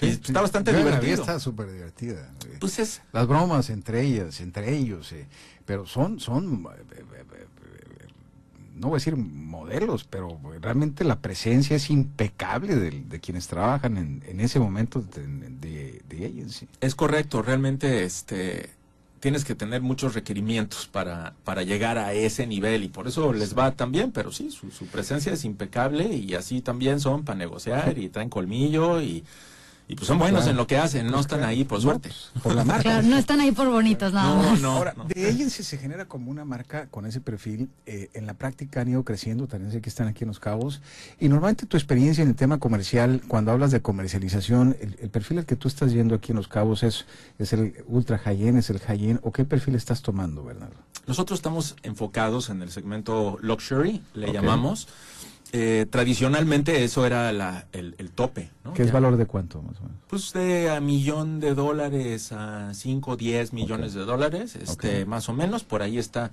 Y 0.00 0.06
está 0.12 0.40
bastante 0.40 0.72
Yo 0.72 0.78
divertido. 0.78 1.20
Está 1.20 1.38
súper 1.38 1.70
divertida. 1.70 2.32
eh. 2.46 2.56
Pues 2.60 2.78
es, 2.78 3.02
Las 3.12 3.26
bromas 3.26 3.68
entre 3.68 4.00
ellas, 4.02 4.40
entre 4.40 4.74
ellos, 4.74 5.12
eh, 5.12 5.26
pero 5.66 5.84
son, 5.86 6.18
son, 6.18 6.66
eh, 6.74 6.82
eh, 6.96 7.24
no 8.74 8.88
voy 8.88 8.96
a 8.96 8.98
decir 8.98 9.16
modelos, 9.16 10.04
pero 10.04 10.40
realmente 10.62 11.04
la 11.04 11.20
presencia 11.20 11.76
es 11.76 11.90
impecable 11.90 12.74
del- 12.74 13.06
de, 13.08 13.20
quienes 13.20 13.46
trabajan 13.48 13.98
en, 13.98 14.22
en 14.26 14.40
ese 14.40 14.58
momento 14.58 15.02
de, 15.02 15.26
de, 15.26 16.02
de 16.08 16.26
agency. 16.26 16.66
es 16.80 16.94
correcto, 16.94 17.42
realmente 17.42 18.04
este 18.04 18.70
tienes 19.22 19.44
que 19.44 19.54
tener 19.54 19.82
muchos 19.82 20.14
requerimientos 20.14 20.88
para, 20.88 21.34
para 21.44 21.62
llegar 21.62 21.96
a 21.96 22.12
ese 22.12 22.44
nivel 22.44 22.82
y 22.82 22.88
por 22.88 23.06
eso 23.06 23.32
les 23.32 23.56
va 23.56 23.70
tan 23.70 23.92
bien, 23.92 24.10
pero 24.10 24.32
sí, 24.32 24.50
su, 24.50 24.72
su 24.72 24.86
presencia 24.86 25.32
es 25.32 25.44
impecable 25.44 26.12
y 26.12 26.34
así 26.34 26.60
también 26.60 26.98
son 26.98 27.24
para 27.24 27.38
negociar 27.38 27.98
y 27.98 28.08
traen 28.08 28.28
colmillo 28.28 29.00
y, 29.00 29.22
y 29.88 29.94
pues 29.96 30.06
son 30.06 30.18
buenos 30.18 30.40
Claro. 30.40 30.50
en 30.52 30.56
lo 30.56 30.66
que 30.66 30.78
hacen, 30.78 31.06
no 31.08 31.20
están 31.20 31.42
ahí 31.44 31.64
por 31.64 31.78
No, 31.78 31.82
suerte. 31.82 32.08
pues, 32.32 32.42
por 32.42 32.54
la 32.54 32.64
marca. 32.64 32.82
Claro, 32.82 33.06
no 33.08 33.16
están 33.18 33.40
ahí 33.40 33.52
por 33.52 33.68
bonitos 33.68 34.12
nada 34.12 34.34
No, 34.34 34.50
más. 34.50 34.60
no, 34.60 34.70
Ahora, 34.72 34.94
no. 34.96 35.04
de 35.04 35.28
agency 35.28 35.62
se 35.62 35.76
genera 35.78 36.06
como 36.06 36.30
una 36.30 36.44
marca 36.44 36.86
con 36.86 37.04
ese 37.06 37.20
perfil. 37.20 37.68
eh, 37.86 38.08
en 38.14 38.26
la 38.26 38.34
práctica 38.34 38.80
han 38.80 38.88
ido 38.88 39.04
creciendo, 39.04 39.46
también 39.46 39.72
sé 39.72 39.80
que 39.80 39.88
están 39.90 40.08
aquí 40.08 40.24
en 40.24 40.28
Los 40.28 40.38
Cabos. 40.40 40.80
Y 41.20 41.28
normalmente 41.28 41.66
tu 41.66 41.76
experiencia 41.76 42.22
en 42.22 42.28
el 42.28 42.34
tema 42.36 42.58
comercial, 42.58 43.20
cuando 43.28 43.50
hablas 43.52 43.70
de 43.70 43.80
comercialización, 43.82 44.76
el, 44.80 44.96
el 45.00 45.10
perfil 45.10 45.38
al 45.38 45.46
que 45.46 45.56
tú 45.56 45.68
estás 45.68 45.92
yendo 45.92 46.14
aquí 46.14 46.32
en 46.32 46.36
Los 46.36 46.48
Cabos 46.48 46.82
es, 46.82 47.06
es 47.38 47.52
el 47.52 47.74
ultra 47.86 48.18
high-end, 48.18 48.58
es 48.58 48.70
el 48.70 48.78
high-end. 48.78 49.20
¿O 49.22 49.32
qué 49.32 49.44
perfil 49.44 49.74
estás 49.74 50.02
tomando, 50.02 50.44
Bernardo? 50.44 50.76
Nosotros 51.06 51.38
estamos 51.38 51.74
enfocados 51.82 52.48
en 52.50 52.62
el 52.62 52.70
segmento 52.70 53.36
luxury, 53.40 54.02
le 54.14 54.32
llamamos. 54.32 54.86
Eh, 55.54 55.86
tradicionalmente 55.90 56.82
eso 56.82 57.04
era 57.04 57.30
la- 57.32 57.66
el, 57.72 57.94
el 57.98 58.10
tope, 58.10 58.50
¿no? 58.64 58.72
¿Qué 58.72 58.82
es 58.82 58.88
Ya. 58.88 58.94
valor 58.94 59.18
de 59.18 59.26
cuánto, 59.26 59.60
más 59.60 59.78
o 59.80 59.82
menos? 59.82 59.98
Pues 60.08 60.32
de 60.32 60.70
a 60.70 60.80
millón 60.80 61.40
de 61.40 61.54
dólares 61.54 62.32
a 62.32 62.72
5, 62.72 63.16
10 63.16 63.52
millones 63.52 63.92
de 63.92 64.00
dólares, 64.00 64.56
este, 64.56 65.04
más 65.04 65.28
o 65.28 65.34
menos, 65.34 65.62
por 65.64 65.82
ahí 65.82 65.98
está, 65.98 66.30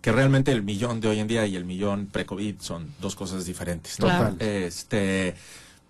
que 0.00 0.10
realmente 0.10 0.52
el 0.52 0.62
millón 0.62 1.00
de 1.02 1.08
hoy 1.08 1.18
en 1.18 1.28
día 1.28 1.46
y 1.46 1.54
el 1.54 1.66
millón 1.66 2.06
pre-COVID 2.06 2.56
son 2.60 2.88
dos 3.00 3.14
cosas 3.14 3.44
diferentes. 3.44 4.00
¿no? 4.00 4.06
Claro. 4.06 4.36
Este, 4.38 5.34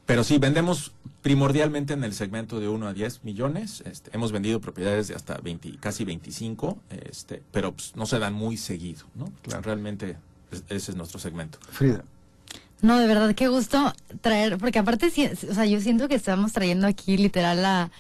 pero 0.04 0.24
sí, 0.24 0.38
vendemos 0.38 0.90
primordialmente 1.22 1.92
en 1.94 2.02
el 2.02 2.12
segmento 2.14 2.58
de 2.58 2.66
1 2.66 2.88
a 2.88 2.92
10 2.92 3.22
millones, 3.22 3.82
este, 3.86 4.10
hemos 4.12 4.32
vendido 4.32 4.60
propiedades 4.60 5.06
de 5.06 5.14
hasta 5.14 5.36
20, 5.38 5.76
casi 5.78 6.04
25, 6.04 6.78
este, 6.90 7.42
pero 7.52 7.72
pues, 7.72 7.94
no 7.94 8.06
se 8.06 8.18
dan 8.18 8.34
muy 8.34 8.56
seguido, 8.56 9.04
¿no? 9.14 9.26
Claro. 9.42 9.62
Realmente 9.62 10.16
es- 10.50 10.64
ese 10.68 10.90
es 10.90 10.96
nuestro 10.96 11.20
segmento. 11.20 11.58
Frida. 11.70 12.02
No, 12.82 12.98
de 12.98 13.06
verdad, 13.06 13.34
qué 13.34 13.48
gusto 13.48 13.92
traer, 14.20 14.58
porque 14.58 14.78
aparte, 14.80 15.06
o 15.06 15.54
sea, 15.54 15.64
yo 15.66 15.80
siento 15.80 16.08
que 16.08 16.16
estamos 16.16 16.52
trayendo 16.52 16.86
aquí 16.86 17.16
literal 17.16 17.64
a, 17.64 17.90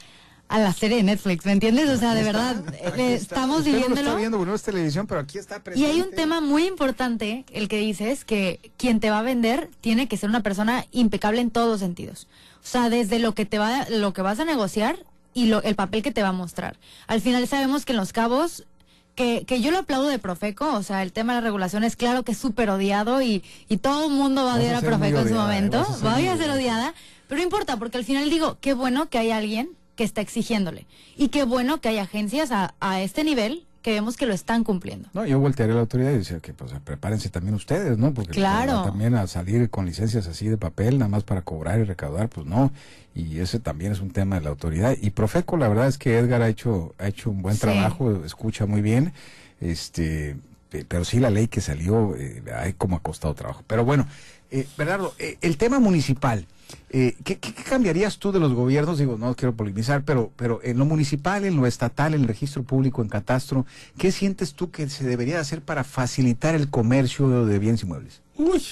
a 0.48 0.58
la 0.58 0.72
serie 0.72 0.98
de 0.98 1.02
Netflix, 1.04 1.46
¿me 1.46 1.52
entiendes? 1.52 1.88
O 1.88 1.96
sea, 1.96 2.14
de 2.14 2.24
verdad, 2.24 2.56
eh, 2.98 3.14
estamos 3.14 3.60
Usted 3.60 3.70
no 3.70 3.76
lo 3.78 3.84
viviéndolo. 3.86 4.08
está 4.08 4.16
viendo 4.18 4.36
porque 4.38 4.50
no 4.50 4.56
es 4.56 4.62
televisión, 4.62 5.06
pero 5.06 5.20
aquí 5.20 5.38
está 5.38 5.56
Y 5.56 5.60
presente. 5.60 5.90
hay 5.90 6.00
un 6.00 6.10
tema 6.10 6.40
muy 6.40 6.66
importante, 6.66 7.44
el 7.52 7.68
que 7.68 7.78
dices, 7.78 8.24
que 8.24 8.72
quien 8.76 8.98
te 9.00 9.08
va 9.10 9.20
a 9.20 9.22
vender 9.22 9.70
tiene 9.80 10.08
que 10.08 10.16
ser 10.16 10.28
una 10.28 10.42
persona 10.42 10.84
impecable 10.90 11.40
en 11.40 11.50
todos 11.50 11.68
los 11.70 11.80
sentidos. 11.80 12.26
O 12.56 12.66
sea, 12.66 12.90
desde 12.90 13.18
lo 13.20 13.34
que 13.34 13.46
te 13.46 13.58
va, 13.58 13.86
lo 13.88 14.12
que 14.12 14.22
vas 14.22 14.40
a 14.40 14.44
negociar 14.44 14.98
y 15.32 15.46
lo, 15.46 15.62
el 15.62 15.74
papel 15.76 16.02
que 16.02 16.10
te 16.12 16.22
va 16.22 16.28
a 16.28 16.32
mostrar. 16.32 16.76
Al 17.06 17.20
final 17.20 17.46
sabemos 17.48 17.84
que 17.86 17.92
en 17.92 17.98
Los 17.98 18.12
Cabos, 18.12 18.64
que, 19.14 19.44
que 19.46 19.60
yo 19.60 19.70
lo 19.70 19.78
aplaudo 19.78 20.08
de 20.08 20.18
Profeco, 20.18 20.74
o 20.74 20.82
sea, 20.82 21.02
el 21.02 21.12
tema 21.12 21.34
de 21.34 21.40
la 21.40 21.44
regulación 21.46 21.84
es 21.84 21.96
claro 21.96 22.22
que 22.22 22.32
es 22.32 22.38
súper 22.38 22.70
odiado 22.70 23.22
y, 23.22 23.42
y 23.68 23.76
todo 23.78 24.06
el 24.06 24.12
mundo 24.12 24.44
va 24.44 24.54
a 24.54 24.56
odiar 24.56 24.74
a 24.76 24.80
Profeco 24.80 25.18
en 25.18 25.28
su 25.28 25.34
odiada, 25.34 25.56
¿eh? 25.56 25.60
momento. 25.60 25.86
Va 26.04 26.14
a 26.14 26.16
ser 26.16 26.30
odiada. 26.30 26.54
odiada, 26.54 26.94
pero 27.28 27.38
no 27.38 27.44
importa, 27.44 27.76
porque 27.76 27.98
al 27.98 28.04
final 28.04 28.30
digo, 28.30 28.58
qué 28.60 28.74
bueno 28.74 29.08
que 29.08 29.18
hay 29.18 29.30
alguien 29.30 29.70
que 29.96 30.04
está 30.04 30.20
exigiéndole. 30.20 30.86
Y 31.16 31.28
qué 31.28 31.44
bueno 31.44 31.80
que 31.80 31.88
hay 31.88 31.98
agencias 31.98 32.50
a, 32.50 32.74
a 32.80 33.02
este 33.02 33.24
nivel 33.24 33.66
que 33.82 33.90
vemos 33.92 34.16
que 34.16 34.26
lo 34.26 34.32
están 34.32 34.62
cumpliendo. 34.64 35.08
No, 35.12 35.26
yo 35.26 35.38
voltearía 35.40 35.72
a 35.72 35.76
la 35.76 35.80
autoridad 35.82 36.12
y 36.12 36.18
decía 36.18 36.38
que 36.40 36.52
pues 36.54 36.72
prepárense 36.84 37.28
también 37.28 37.54
ustedes, 37.54 37.98
¿no? 37.98 38.14
Porque 38.14 38.32
Claro. 38.32 38.82
también 38.84 39.14
a 39.16 39.26
salir 39.26 39.68
con 39.70 39.86
licencias 39.86 40.26
así 40.28 40.48
de 40.48 40.56
papel, 40.56 40.98
nada 40.98 41.08
más 41.08 41.24
para 41.24 41.42
cobrar 41.42 41.80
y 41.80 41.84
recaudar, 41.84 42.28
pues 42.28 42.46
no. 42.46 42.72
Y 43.14 43.40
ese 43.40 43.58
también 43.58 43.92
es 43.92 44.00
un 44.00 44.10
tema 44.12 44.36
de 44.36 44.42
la 44.42 44.50
autoridad. 44.50 44.96
Y 45.00 45.10
Profeco, 45.10 45.56
la 45.56 45.68
verdad 45.68 45.88
es 45.88 45.98
que 45.98 46.16
Edgar 46.16 46.40
ha 46.42 46.48
hecho, 46.48 46.94
ha 46.98 47.08
hecho 47.08 47.28
un 47.30 47.42
buen 47.42 47.56
Sí. 47.56 47.60
trabajo, 47.62 48.24
escucha 48.24 48.64
muy 48.66 48.80
bien, 48.80 49.12
este, 49.60 50.36
pe- 50.70 50.84
pero 50.86 51.04
sí 51.04 51.18
la 51.20 51.30
ley 51.30 51.48
que 51.48 51.60
salió, 51.60 52.14
eh, 52.16 52.42
hay 52.56 52.72
como 52.74 52.96
ha 52.96 53.00
costado 53.00 53.34
trabajo. 53.34 53.62
Pero 53.66 53.84
bueno, 53.84 54.06
eh, 54.50 54.66
Bernardo, 54.78 55.14
eh, 55.18 55.38
el 55.40 55.56
tema 55.56 55.78
municipal. 55.78 56.46
Eh, 56.90 57.16
¿qué, 57.24 57.38
qué- 57.38 57.52
qué 57.54 57.62
cambiarías 57.62 58.18
tú 58.18 58.32
de 58.32 58.38
los 58.40 58.52
gobiernos? 58.52 58.98
Digo, 58.98 59.16
no 59.18 59.34
quiero 59.34 59.54
polemizar, 59.54 60.02
pero, 60.04 60.30
pero 60.36 60.60
en 60.62 60.78
lo 60.78 60.84
municipal, 60.84 61.44
en 61.44 61.56
lo 61.56 61.66
estatal, 61.66 62.14
en 62.14 62.22
el 62.22 62.28
registro 62.28 62.62
público, 62.62 63.02
en 63.02 63.08
catastro, 63.08 63.66
¿qué 63.98 64.12
sientes 64.12 64.54
tú 64.54 64.70
que 64.70 64.88
se 64.88 65.04
debería 65.04 65.40
hacer 65.40 65.62
para 65.62 65.84
facilitar 65.84 66.54
el 66.54 66.68
comercio 66.70 67.46
de 67.46 67.58
bienes 67.58 67.82
inmuebles? 67.82 68.20
Uy. 68.36 68.62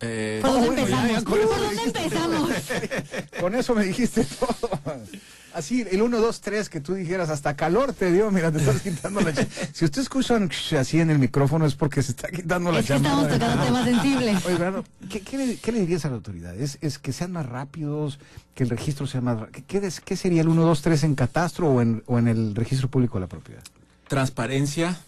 eh, 0.00 0.40
¿Por 0.42 0.52
dónde 0.52 0.82
empezamos? 0.82 1.24
¿Por 1.24 1.40
dónde 1.48 1.82
empezamos? 1.84 2.50
Con 3.40 3.54
eso 3.54 3.74
me 3.74 3.84
dijiste 3.84 4.24
todo. 4.24 4.70
Así, 5.56 5.86
el 5.90 6.02
1, 6.02 6.20
2, 6.20 6.40
3, 6.42 6.68
que 6.68 6.80
tú 6.82 6.92
dijeras, 6.92 7.30
hasta 7.30 7.56
calor 7.56 7.94
te 7.94 8.12
dio, 8.12 8.30
mira, 8.30 8.52
te 8.52 8.58
estás 8.58 8.82
quitando 8.82 9.22
la 9.22 9.32
cha- 9.32 9.46
Si 9.72 9.86
usted 9.86 10.02
escucha 10.02 10.34
un 10.34 10.50
así 10.78 11.00
en 11.00 11.08
el 11.08 11.18
micrófono 11.18 11.64
es 11.64 11.74
porque 11.74 12.02
se 12.02 12.10
está 12.12 12.28
quitando 12.28 12.70
la 12.70 12.80
Es 12.80 12.86
chamarra 12.88 13.22
estamos 13.32 13.38
tocando 13.38 13.64
temas 13.64 13.84
sensibles. 13.86 14.44
Oye, 14.44 14.54
Bernardo, 14.56 14.84
¿qué, 15.08 15.20
qué 15.22 15.38
le, 15.38 15.56
qué 15.56 15.72
le 15.72 15.80
dirías 15.80 16.04
a 16.04 16.08
la 16.10 16.16
autoridad? 16.16 16.54
¿Es, 16.54 16.76
es 16.82 16.98
que 16.98 17.12
sean 17.14 17.32
más 17.32 17.46
rápidos, 17.46 18.18
que 18.54 18.64
el 18.64 18.68
registro 18.68 19.06
sea 19.06 19.22
más 19.22 19.40
rápido? 19.40 19.64
¿Qué, 19.66 19.80
des- 19.80 20.00
qué 20.02 20.14
sería 20.16 20.42
el 20.42 20.48
1, 20.48 20.60
2, 20.62 20.82
3 20.82 21.04
en 21.04 21.14
catastro 21.14 21.68
o 21.70 21.80
en, 21.80 22.02
o 22.06 22.18
en 22.18 22.28
el 22.28 22.54
registro 22.54 22.88
público 22.90 23.16
de 23.16 23.20
la 23.22 23.28
propiedad? 23.28 23.62
transparencia, 24.08 25.00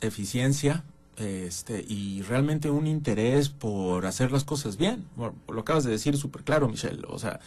eficiencia, 0.00 0.82
este, 1.18 1.84
y 1.86 2.22
realmente 2.22 2.70
un 2.70 2.86
interés 2.86 3.48
por 3.48 4.06
hacer 4.06 4.32
las 4.32 4.44
cosas 4.44 4.76
bien. 4.76 5.04
Bueno, 5.16 5.34
lo 5.52 5.60
acabas 5.60 5.84
de 5.84 5.90
decir 5.90 6.16
súper 6.16 6.42
claro, 6.42 6.68
Michelle. 6.68 7.02
O 7.08 7.18
sea, 7.18 7.40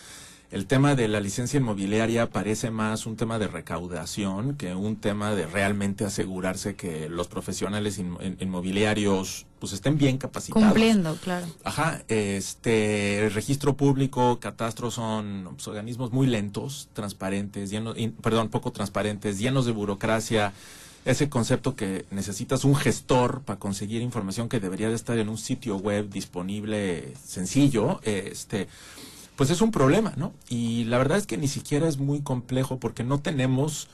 el 0.52 0.66
tema 0.66 0.96
de 0.96 1.08
la 1.08 1.20
licencia 1.22 1.60
inmobiliaria 1.60 2.30
parece 2.30 2.72
más 2.72 3.06
un 3.06 3.16
tema 3.16 3.40
de 3.40 3.48
recaudación 3.48 4.56
que 4.58 4.76
un 4.76 4.98
tema 4.98 5.34
de 5.34 5.48
realmente 5.48 6.04
asegurarse 6.06 6.76
que 6.76 7.08
los 7.10 7.28
profesionales 7.30 7.98
in- 7.98 8.18
in- 8.22 8.38
inmobiliarios 8.40 9.46
pues 9.60 9.74
estén 9.74 9.98
bien 9.98 10.18
capacitados. 10.18 10.64
Cumpliendo, 10.68 11.16
claro. 11.18 11.46
Ajá, 11.64 12.02
este, 12.08 13.26
el 13.26 13.32
registro 13.34 13.78
público, 13.78 14.40
catastro 14.40 14.92
son 14.92 15.50
pues, 15.52 15.68
organismos 15.68 16.12
muy 16.12 16.28
lentos, 16.28 16.90
transparentes, 16.94 17.70
llenos, 17.70 17.98
in- 17.98 18.12
perdón, 18.14 18.50
poco 18.50 18.72
transparentes, 18.72 19.38
llenos 19.40 19.66
de 19.66 19.72
burocracia. 19.72 20.52
Ese 21.06 21.30
concepto 21.30 21.76
que 21.76 22.06
necesitas 22.12 22.64
un 22.64 22.76
gestor 22.76 23.42
para 23.42 23.58
conseguir 23.58 24.02
información 24.04 24.50
que 24.50 24.60
debería 24.60 24.90
de 24.90 24.96
estar 24.96 25.18
en 25.18 25.30
un 25.30 25.38
sitio 25.38 25.78
web 25.78 26.10
disponible, 26.10 27.14
sencillo, 27.26 28.00
este, 28.04 28.68
pues 29.36 29.50
es 29.50 29.62
un 29.62 29.72
problema, 29.72 30.14
¿no? 30.18 30.34
Y 30.50 30.86
la 30.86 30.98
verdad 30.98 31.18
es 31.18 31.26
que 31.26 31.38
ni 31.38 31.48
siquiera 31.48 31.88
es 31.88 31.98
muy 31.98 32.22
complejo 32.22 32.80
porque 32.80 33.04
no 33.04 33.20
tenemos 33.20 33.88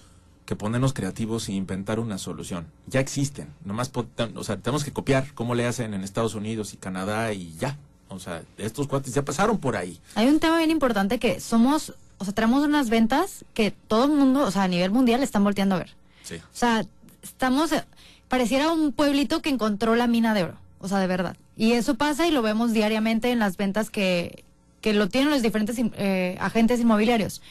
que 0.47 0.55
ponernos 0.55 0.93
creativos 0.93 1.49
e 1.49 1.53
inventar 1.53 1.99
una 1.99 2.17
solución. 2.17 2.67
Ya 2.87 3.01
existen, 3.01 3.49
nomás, 3.65 3.91
o 3.93 4.43
sea, 4.43 4.57
tenemos 4.57 4.85
que 4.85 4.93
copiar 4.93 5.33
cómo 5.33 5.55
le 5.55 5.67
hacen 5.67 5.93
en 5.93 6.03
Estados 6.03 6.35
Unidos 6.35 6.73
y 6.73 6.77
Canadá 6.77 7.33
y 7.33 7.53
ya. 7.57 7.77
O 8.07 8.17
sea, 8.17 8.43
estos 8.57 8.87
cuates 8.87 9.13
ya 9.13 9.25
pasaron 9.25 9.57
por 9.57 9.75
ahí. 9.75 9.99
Hay 10.15 10.27
un 10.27 10.39
tema 10.39 10.57
bien 10.57 10.71
importante 10.71 11.19
que 11.19 11.41
somos, 11.41 11.93
o 12.17 12.23
sea, 12.23 12.33
tenemos 12.33 12.63
unas 12.63 12.89
ventas 12.89 13.43
que 13.53 13.71
todo 13.71 14.05
el 14.05 14.11
mundo, 14.11 14.43
o 14.43 14.51
sea, 14.51 14.63
a 14.63 14.67
nivel 14.69 14.89
mundial 14.89 15.21
están 15.21 15.43
volteando 15.43 15.75
a 15.75 15.79
ver. 15.79 15.93
Sí. 16.23 16.35
O 16.35 16.55
sea, 16.55 16.85
estamos, 17.21 17.73
eh, 17.73 17.83
pareciera 18.29 18.71
un 18.71 18.93
pueblito 18.93 19.41
que 19.41 19.49
encontró 19.49 19.95
la 19.95 20.07
mina 20.07 20.33
de 20.33 20.45
oro, 20.45 20.57
o 20.79 20.87
sea, 20.87 20.99
de 20.99 21.07
verdad. 21.07 21.35
Y 21.57 21.73
eso 21.73 21.95
pasa 21.95 22.25
y 22.25 22.31
lo 22.31 22.41
vemos 22.41 22.71
diariamente 22.71 23.31
en 23.31 23.39
las 23.39 23.57
ventas 23.57 23.89
que, 23.89 24.45
que 24.87 24.93
lo 24.93 25.09
tienen 25.09 25.29
los 25.29 25.41
diferentes 25.41 25.75
eh, 25.97 26.37
agentes 26.39 26.79
inmobiliarios. 26.79 27.41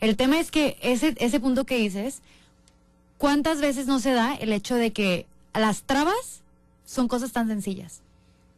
El 0.00 0.16
tema 0.16 0.40
es 0.40 0.50
que 0.50 0.78
ese, 0.80 1.14
ese 1.18 1.38
punto 1.38 1.66
que 1.66 1.76
dices, 1.76 2.22
¿cuántas 3.18 3.60
veces 3.60 3.86
no 3.86 4.00
se 4.00 4.12
da 4.12 4.34
el 4.34 4.54
hecho 4.54 4.74
de 4.74 4.90
que 4.90 5.26
las 5.52 5.82
trabas 5.82 6.40
son 6.86 7.06
cosas 7.06 7.32
tan 7.32 7.46
sencillas? 7.46 8.00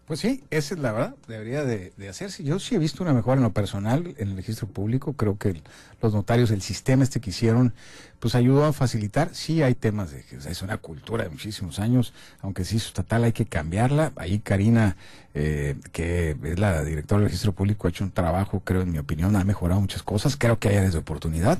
Pues 0.06 0.20
sí, 0.20 0.44
esa 0.50 0.74
es 0.74 0.80
la 0.80 0.92
verdad, 0.92 1.16
debería 1.26 1.64
de, 1.64 1.92
hacerse. 2.08 2.44
Yo 2.44 2.60
sí 2.60 2.76
he 2.76 2.78
visto 2.78 3.02
una 3.02 3.12
mejora 3.12 3.38
en 3.38 3.42
lo 3.42 3.52
personal 3.52 4.14
en 4.16 4.28
el 4.28 4.36
registro 4.36 4.68
público, 4.68 5.14
creo 5.14 5.36
que 5.36 5.60
los 6.00 6.14
notarios, 6.14 6.52
el 6.52 6.62
sistema 6.62 7.02
este 7.02 7.20
que 7.20 7.30
hicieron, 7.30 7.74
pues 8.20 8.34
ayudó 8.34 8.64
a 8.64 8.72
facilitar. 8.72 9.30
Sí 9.32 9.62
hay 9.62 9.74
temas 9.74 10.12
de 10.12 10.22
que 10.22 10.36
es 10.36 10.62
una 10.62 10.76
cultura 10.76 11.24
de 11.24 11.30
muchísimos 11.30 11.78
años, 11.78 12.12
aunque 12.42 12.64
sí 12.64 12.76
estatal 12.76 13.24
hay 13.24 13.32
que 13.32 13.46
cambiarla. 13.46 14.12
Ahí 14.16 14.38
Karina, 14.38 14.96
eh, 15.34 15.76
que 15.90 16.36
es 16.42 16.58
la 16.58 16.84
directora 16.84 17.20
del 17.20 17.28
registro 17.28 17.52
público, 17.52 17.86
ha 17.86 17.90
hecho 17.90 18.04
un 18.04 18.10
trabajo, 18.10 18.60
creo, 18.60 18.82
en 18.82 18.92
mi 18.92 18.98
opinión, 18.98 19.34
ha 19.36 19.44
mejorado 19.44 19.80
muchas 19.80 20.02
cosas. 20.02 20.36
Creo 20.36 20.58
que 20.58 20.68
hay 20.68 20.76
áreas 20.76 20.94
oportunidad. 21.00 21.58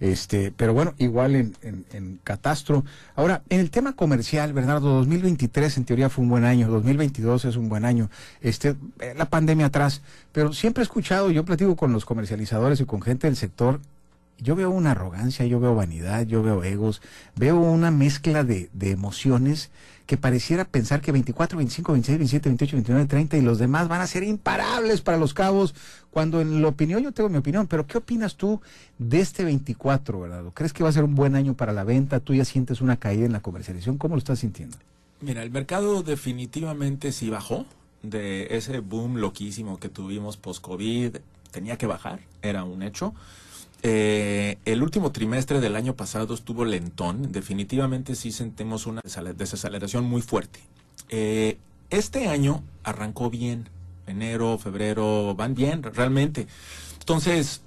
Este, 0.00 0.52
pero 0.54 0.74
bueno, 0.74 0.94
igual 0.98 1.36
en, 1.36 1.56
en, 1.62 1.84
en 1.92 2.20
catastro. 2.24 2.84
Ahora, 3.14 3.42
en 3.48 3.60
el 3.60 3.70
tema 3.70 3.94
comercial, 3.94 4.52
Bernardo, 4.52 4.94
2023 4.96 5.76
en 5.76 5.84
teoría 5.84 6.10
fue 6.10 6.24
un 6.24 6.30
buen 6.30 6.44
año, 6.44 6.68
2022 6.68 7.44
es 7.44 7.56
un 7.56 7.68
buen 7.68 7.84
año. 7.84 8.10
Este, 8.40 8.76
eh, 8.98 9.14
la 9.16 9.26
pandemia 9.26 9.66
atrás, 9.66 10.02
pero 10.32 10.52
siempre 10.52 10.82
he 10.82 10.84
escuchado, 10.84 11.30
yo 11.30 11.44
platico 11.44 11.76
con 11.76 11.92
los 11.92 12.04
comercializadores 12.04 12.80
y 12.80 12.84
con 12.84 13.00
gente 13.00 13.26
del 13.26 13.36
sector 13.36 13.80
yo 14.40 14.56
veo 14.56 14.70
una 14.70 14.92
arrogancia, 14.92 15.46
yo 15.46 15.60
veo 15.60 15.74
vanidad, 15.74 16.26
yo 16.26 16.42
veo 16.42 16.64
egos, 16.64 17.02
veo 17.36 17.58
una 17.58 17.90
mezcla 17.90 18.44
de, 18.44 18.70
de 18.72 18.90
emociones 18.90 19.70
que 20.10 20.16
pareciera 20.16 20.64
pensar 20.64 21.00
que 21.00 21.12
24, 21.12 21.56
25, 21.56 21.92
26, 21.92 22.18
27, 22.18 22.48
28, 22.48 22.76
29, 22.78 23.06
30 23.06 23.36
y 23.36 23.42
los 23.42 23.60
demás 23.60 23.86
van 23.86 24.00
a 24.00 24.08
ser 24.08 24.24
imparables 24.24 25.02
para 25.02 25.18
los 25.18 25.34
cabos, 25.34 25.72
cuando 26.10 26.40
en 26.40 26.60
la 26.62 26.66
opinión 26.66 27.00
yo 27.00 27.12
tengo 27.12 27.28
mi 27.28 27.36
opinión, 27.36 27.68
pero 27.68 27.86
¿qué 27.86 27.98
opinas 27.98 28.34
tú 28.34 28.60
de 28.98 29.20
este 29.20 29.44
24, 29.44 30.18
verdad? 30.18 30.42
¿Crees 30.52 30.72
que 30.72 30.82
va 30.82 30.88
a 30.88 30.92
ser 30.92 31.04
un 31.04 31.14
buen 31.14 31.36
año 31.36 31.54
para 31.54 31.72
la 31.72 31.84
venta? 31.84 32.18
¿Tú 32.18 32.34
ya 32.34 32.44
sientes 32.44 32.80
una 32.80 32.96
caída 32.96 33.24
en 33.24 33.30
la 33.30 33.38
comercialización? 33.38 33.98
¿Cómo 33.98 34.16
lo 34.16 34.18
estás 34.18 34.40
sintiendo? 34.40 34.76
Mira, 35.20 35.44
el 35.44 35.52
mercado 35.52 36.02
definitivamente 36.02 37.12
sí 37.12 37.30
bajó 37.30 37.64
de 38.02 38.48
ese 38.50 38.80
boom 38.80 39.18
loquísimo 39.18 39.78
que 39.78 39.88
tuvimos 39.88 40.36
post-COVID, 40.36 41.18
tenía 41.52 41.76
que 41.76 41.86
bajar, 41.86 42.18
era 42.42 42.64
un 42.64 42.82
hecho. 42.82 43.14
Eh, 43.82 44.58
el 44.64 44.82
último 44.82 45.10
trimestre 45.10 45.60
del 45.60 45.76
año 45.76 45.94
pasado 45.94 46.34
estuvo 46.34 46.64
lentón. 46.64 47.32
Definitivamente 47.32 48.14
sí 48.14 48.32
sentimos 48.32 48.86
una 48.86 49.00
desaceleración 49.02 50.04
muy 50.04 50.22
fuerte. 50.22 50.60
Eh, 51.08 51.58
este 51.90 52.28
año 52.28 52.62
arrancó 52.84 53.30
bien. 53.30 53.68
Enero, 54.06 54.58
febrero, 54.58 55.34
van 55.36 55.54
bien, 55.54 55.82
realmente. 55.82 56.46
Entonces, 56.98 57.62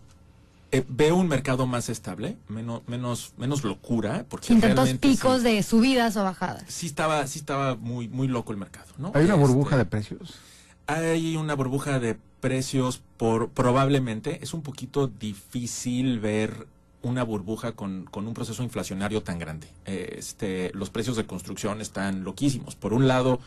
eh, 0.73 0.83
veo 0.89 1.15
un 1.15 1.27
mercado 1.27 1.67
más 1.67 1.87
estable, 1.87 2.35
menos, 2.47 2.81
menos, 2.87 3.33
menos 3.37 3.63
locura. 3.63 4.25
Porque 4.27 4.47
Sin 4.47 4.59
tantos 4.59 4.91
picos 4.95 5.43
de 5.43 5.61
subidas 5.63 6.17
o 6.17 6.23
bajadas. 6.23 6.63
Sí 6.67 6.87
estaba, 6.87 7.25
sí 7.27 7.39
estaba 7.39 7.75
muy, 7.75 8.09
muy 8.09 8.27
loco 8.27 8.51
el 8.51 8.57
mercado, 8.57 8.87
¿no? 8.97 9.11
¿Hay 9.13 9.25
una 9.25 9.35
burbuja 9.35 9.75
este, 9.75 9.77
de 9.77 9.85
precios? 9.85 10.33
Hay 10.87 11.37
una 11.37 11.55
burbuja 11.55 11.99
de 11.99 12.17
precios 12.41 13.01
por 13.17 13.49
probablemente 13.49 14.39
es 14.43 14.53
un 14.53 14.63
poquito 14.63 15.07
difícil 15.07 16.19
ver 16.19 16.67
una 17.01 17.23
burbuja 17.23 17.73
con, 17.73 18.05
con 18.05 18.27
un 18.27 18.33
proceso 18.33 18.63
inflacionario 18.63 19.23
tan 19.23 19.39
grande. 19.39 19.67
Este, 19.85 20.71
los 20.73 20.89
precios 20.89 21.15
de 21.15 21.25
construcción 21.25 21.81
están 21.81 22.23
loquísimos. 22.23 22.75
Por 22.75 22.93
un 22.93 23.07
lado, 23.07 23.39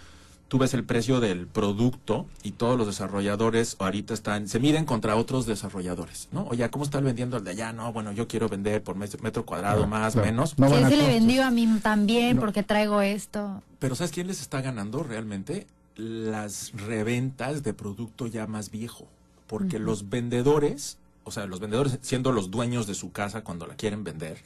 tú 0.49 0.59
ves 0.59 0.75
el 0.75 0.85
precio 0.85 1.21
del 1.21 1.47
producto 1.47 2.27
y 2.43 2.53
todos 2.53 2.79
los 2.79 2.87
desarrolladores 2.87 3.77
ahorita 3.79 4.15
están, 4.15 4.49
se 4.49 4.61
miden 4.61 4.85
contra 4.85 5.17
otros 5.17 5.47
desarrolladores, 5.47 6.29
¿no? 6.33 6.47
Oye, 6.49 6.69
¿cómo 6.71 6.85
está 6.85 7.01
vendiendo 7.01 7.39
el 7.39 7.45
de 7.45 7.51
allá? 7.51 7.73
No, 7.73 7.93
bueno, 7.93 8.13
yo 8.13 8.29
quiero 8.29 8.49
vender 8.49 8.83
por 8.83 8.97
metro 8.97 9.45
cuadrado 9.45 9.87
más, 9.87 10.17
menos. 10.17 10.59
No 10.59 10.69
se 10.69 10.97
le 10.97 11.07
vendió 11.09 11.45
a 11.45 11.51
mí 11.51 11.67
también 11.83 12.39
porque 12.39 12.63
traigo 12.63 13.01
esto. 13.01 13.63
Pero 13.79 13.95
¿sabes 13.95 14.13
quién 14.13 14.27
les 14.27 14.41
está 14.41 14.61
ganando 14.61 15.03
realmente? 15.03 15.67
Las 15.97 16.73
reventas 16.73 17.63
de 17.63 17.73
producto 17.73 18.27
ya 18.27 18.47
más 18.47 18.71
viejo, 18.71 19.07
porque 19.47 19.79
los 19.79 20.11
vendedores, 20.11 20.99
o 21.25 21.31
sea, 21.31 21.47
los 21.47 21.61
vendedores 21.61 21.99
siendo 22.03 22.33
los 22.33 22.51
dueños 22.51 22.87
de 22.87 22.95
su 22.95 23.13
casa 23.13 23.43
cuando 23.43 23.67
la 23.67 23.77
quieren 23.77 24.05
vender, 24.05 24.39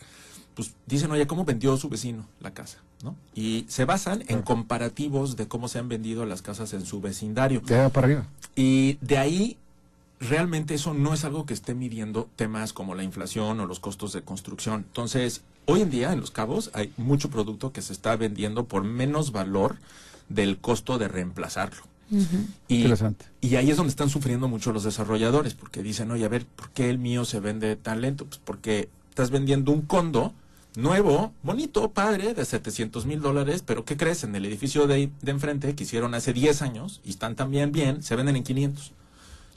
pues 0.55 0.75
dicen, 0.87 1.11
oye, 1.11 1.27
¿cómo 1.27 1.45
vendió 1.45 1.77
su 1.77 1.89
vecino 1.89 2.27
la 2.41 2.53
casa? 2.53 2.79
¿no? 3.03 3.17
Y 3.35 3.65
se 3.69 3.85
basan 3.85 4.25
en 4.29 4.43
comparativos 4.43 5.37
de 5.37 5.49
cómo 5.49 5.69
se 5.69 5.79
han 5.79 5.89
vendido 5.89 6.27
las 6.27 6.43
casas 6.43 6.73
en 6.75 6.85
su 6.85 7.01
vecindario. 7.01 7.61
De 7.61 7.89
para 7.91 8.07
arriba. 8.07 8.27
Y 8.55 8.99
de 9.01 9.19
ahí 9.19 9.57
realmente 10.21 10.75
eso 10.75 10.93
no 10.93 11.15
es 11.15 11.25
algo 11.25 11.47
que 11.47 11.55
esté 11.55 11.75
midiendo 11.75 12.29
temas 12.37 12.73
como 12.73 12.95
la 12.95 13.03
inflación 13.03 13.59
o 13.61 13.67
los 13.67 13.81
costos 13.81 14.13
de 14.13 14.23
construcción. 14.23 14.85
Entonces, 14.87 15.43
hoy 15.67 15.81
en 15.81 15.91
día 15.91 16.13
en 16.13 16.21
Los 16.21 16.31
Cabos 16.31 16.71
hay 16.75 16.93
mucho 16.97 17.31
producto 17.31 17.73
que 17.73 17.83
se 17.83 17.93
está 17.93 18.17
vendiendo 18.17 18.65
por 18.65 18.85
menos 18.85 19.33
valor 19.33 19.77
del 20.31 20.59
costo 20.59 20.97
de 20.97 21.09
reemplazarlo. 21.09 21.83
y, 22.69 22.77
Interesante. 22.77 23.27
y 23.41 23.57
ahí 23.57 23.71
es 23.71 23.77
donde 23.77 23.91
están 23.91 24.09
sufriendo 24.09 24.49
mucho 24.49 24.73
los 24.73 24.83
desarrolladores, 24.85 25.55
porque 25.55 25.83
dicen, 25.83 26.11
oye, 26.11 26.25
a 26.25 26.29
ver, 26.29 26.47
¿por 26.47 26.71
qué 26.71 26.89
el 26.89 26.99
mío 26.99 27.25
se 27.27 27.41
vende 27.41 27.77
tan 27.77 28.01
lento? 28.01 28.25
Pues 28.25 28.41
porque 28.43 28.89
estás 29.11 29.31
vendiendo 29.31 29.71
un 29.71 29.83
condo 29.83 30.33
nuevo, 30.77 31.33
bonito, 31.43 31.91
padre, 31.91 32.33
de 32.33 32.45
700 32.45 33.05
mil 33.07 33.21
dólares, 33.21 33.63
pero 33.65 33.85
¿qué 33.85 33.97
crees? 33.97 34.25
En 34.25 34.35
el 34.35 34.47
edificio 34.47 34.87
de, 34.87 35.11
de 35.21 35.31
enfrente 35.31 35.75
que 35.75 35.85
hicieron 35.85 36.15
hace 36.15 36.33
10 36.33 36.63
años 36.63 37.01
y 37.05 37.11
están 37.11 37.37
también 37.37 37.73
bien, 37.73 38.03
se 38.03 38.17
venden 38.17 38.37
en 38.37 38.45
500. 38.45 38.93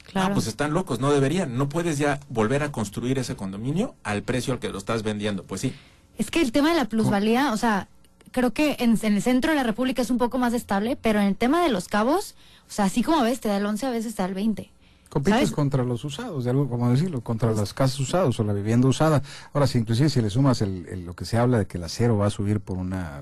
Claro. 0.06 0.32
Ah, 0.32 0.34
pues 0.34 0.48
están 0.48 0.74
locos, 0.74 1.00
no 1.00 1.12
deberían. 1.12 1.58
No 1.58 1.70
puedes 1.70 1.98
ya 1.98 2.20
volver 2.30 2.62
a 2.62 2.72
construir 2.72 3.18
ese 3.20 3.36
condominio 3.36 3.96
al 4.04 4.22
precio 4.22 4.54
al 4.54 4.60
que 4.60 4.70
lo 4.70 4.78
estás 4.78 5.02
vendiendo. 5.02 5.44
Pues 5.44 5.62
sí. 5.62 5.74
Es 6.18 6.30
que 6.30 6.42
el 6.42 6.52
tema 6.52 6.70
de 6.70 6.76
la 6.76 6.86
plusvalía, 6.86 7.54
o 7.54 7.58
sea, 7.58 7.88
creo 8.34 8.52
que 8.52 8.76
en, 8.80 9.00
el 9.02 9.22
centro 9.22 9.52
de 9.52 9.56
la 9.56 9.64
República 9.64 10.02
es 10.02 10.10
un 10.10 10.18
poco 10.18 10.38
más 10.38 10.54
estable, 10.54 10.98
pero 10.98 11.22
en 11.22 11.28
el 11.28 11.36
tema 11.38 11.64
de 11.64 11.70
los 11.70 11.88
cabos, 11.88 12.36
o 12.68 12.72
sea, 12.72 12.86
así 12.86 13.02
como 13.04 13.22
ves, 13.22 13.40
te 13.40 13.48
da 13.48 13.58
el 13.58 13.66
11, 13.66 13.86
a 13.86 13.92
veces 13.92 14.16
te 14.16 14.22
da 14.22 14.28
el 14.28 14.34
20. 14.34 14.70
Compites 15.10 15.52
contra 15.52 15.84
los 15.84 16.04
usados, 16.06 16.44
de 16.44 16.50
algo 16.50 16.68
como 16.68 16.90
decirlo, 16.90 17.22
contra 17.22 17.52
las 17.52 17.72
casas 17.76 18.00
usadas 18.00 18.40
o 18.40 18.44
la 18.44 18.52
vivienda 18.52 18.88
usada. 18.88 19.22
Ahora, 19.54 19.68
si 19.68 19.78
inclusive 19.78 20.10
si 20.10 20.20
le 20.24 20.32
sumas 20.32 20.64
el, 20.64 21.06
lo 21.06 21.14
que 21.16 21.24
se 21.24 21.38
habla 21.38 21.60
de 21.60 21.68
que 21.68 21.78
el 21.78 21.84
acero 21.84 22.18
va 22.18 22.26
a 22.26 22.30
subir 22.32 22.62
por 22.62 22.80
una... 22.80 23.22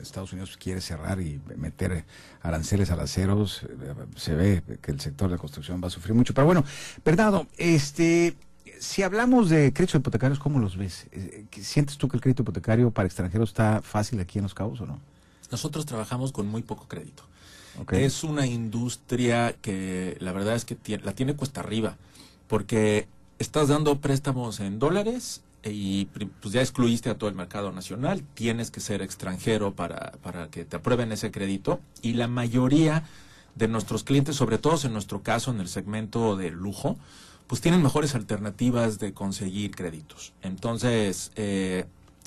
Estados 0.00 0.32
Unidos 0.32 0.56
quiere 0.56 0.80
cerrar 0.80 1.20
y 1.20 1.40
meter 1.56 2.04
aranceles 2.42 2.92
al 2.92 3.00
acero, 3.00 3.44
se 3.48 4.34
ve 4.36 4.62
que 4.80 4.92
el 4.92 5.00
sector 5.00 5.28
de 5.28 5.34
la 5.34 5.40
construcción 5.40 5.80
va 5.82 5.88
a 5.88 5.90
sufrir 5.90 6.14
mucho. 6.14 6.32
Pero 6.32 6.46
bueno, 6.46 6.64
Bernardo, 7.04 7.48
este 7.56 8.36
si 8.82 9.02
hablamos 9.04 9.48
de 9.48 9.72
créditos 9.72 10.00
hipotecarios, 10.00 10.40
¿cómo 10.40 10.58
los 10.58 10.76
ves? 10.76 11.06
Eh, 11.12 11.44
¿Sientes 11.60 11.96
tú 11.98 12.08
que 12.08 12.16
el 12.16 12.20
crédito 12.20 12.42
hipotecario 12.42 12.90
para 12.90 13.06
extranjeros 13.06 13.50
está 13.50 13.80
fácil 13.80 14.18
aquí 14.18 14.38
en 14.38 14.42
Los 14.42 14.54
Cabos 14.54 14.80
o 14.80 14.86
no? 14.86 14.98
Nosotros 15.52 15.86
trabajamos 15.86 16.32
con 16.32 16.48
muy 16.48 16.62
poco 16.62 16.88
crédito. 16.88 17.22
Es 17.90 18.24
una 18.24 18.46
industria 18.46 19.54
que 19.62 20.16
la 20.20 20.32
verdad 20.32 20.56
es 20.56 20.64
que 20.64 20.76
la 20.98 21.12
tiene 21.12 21.34
cuesta 21.34 21.60
arriba, 21.60 21.96
porque 22.48 23.06
estás 23.38 23.68
dando 23.68 24.00
préstamos 24.00 24.60
en 24.60 24.78
dólares 24.78 25.42
y 25.64 26.06
pues 26.40 26.52
ya 26.52 26.60
excluiste 26.60 27.08
a 27.08 27.16
todo 27.16 27.30
el 27.30 27.36
mercado 27.36 27.70
nacional, 27.72 28.24
tienes 28.34 28.70
que 28.70 28.80
ser 28.80 29.00
extranjero 29.00 29.72
para, 29.74 30.12
para 30.22 30.48
que 30.48 30.64
te 30.64 30.76
aprueben 30.76 31.12
ese 31.12 31.30
crédito 31.30 31.80
y 32.02 32.14
la 32.14 32.26
mayoría 32.26 33.04
de 33.54 33.68
nuestros 33.68 34.02
clientes, 34.02 34.36
sobre 34.36 34.58
todo 34.58 34.78
en 34.84 34.92
nuestro 34.92 35.22
caso 35.22 35.50
en 35.50 35.60
el 35.60 35.68
segmento 35.68 36.36
de 36.36 36.50
lujo, 36.50 36.98
pues 37.46 37.60
tienen 37.60 37.82
mejores 37.82 38.14
alternativas 38.14 38.98
de 38.98 39.12
conseguir 39.12 39.74
créditos. 39.74 40.32
Entonces, 40.42 41.32
eh, 41.36 41.86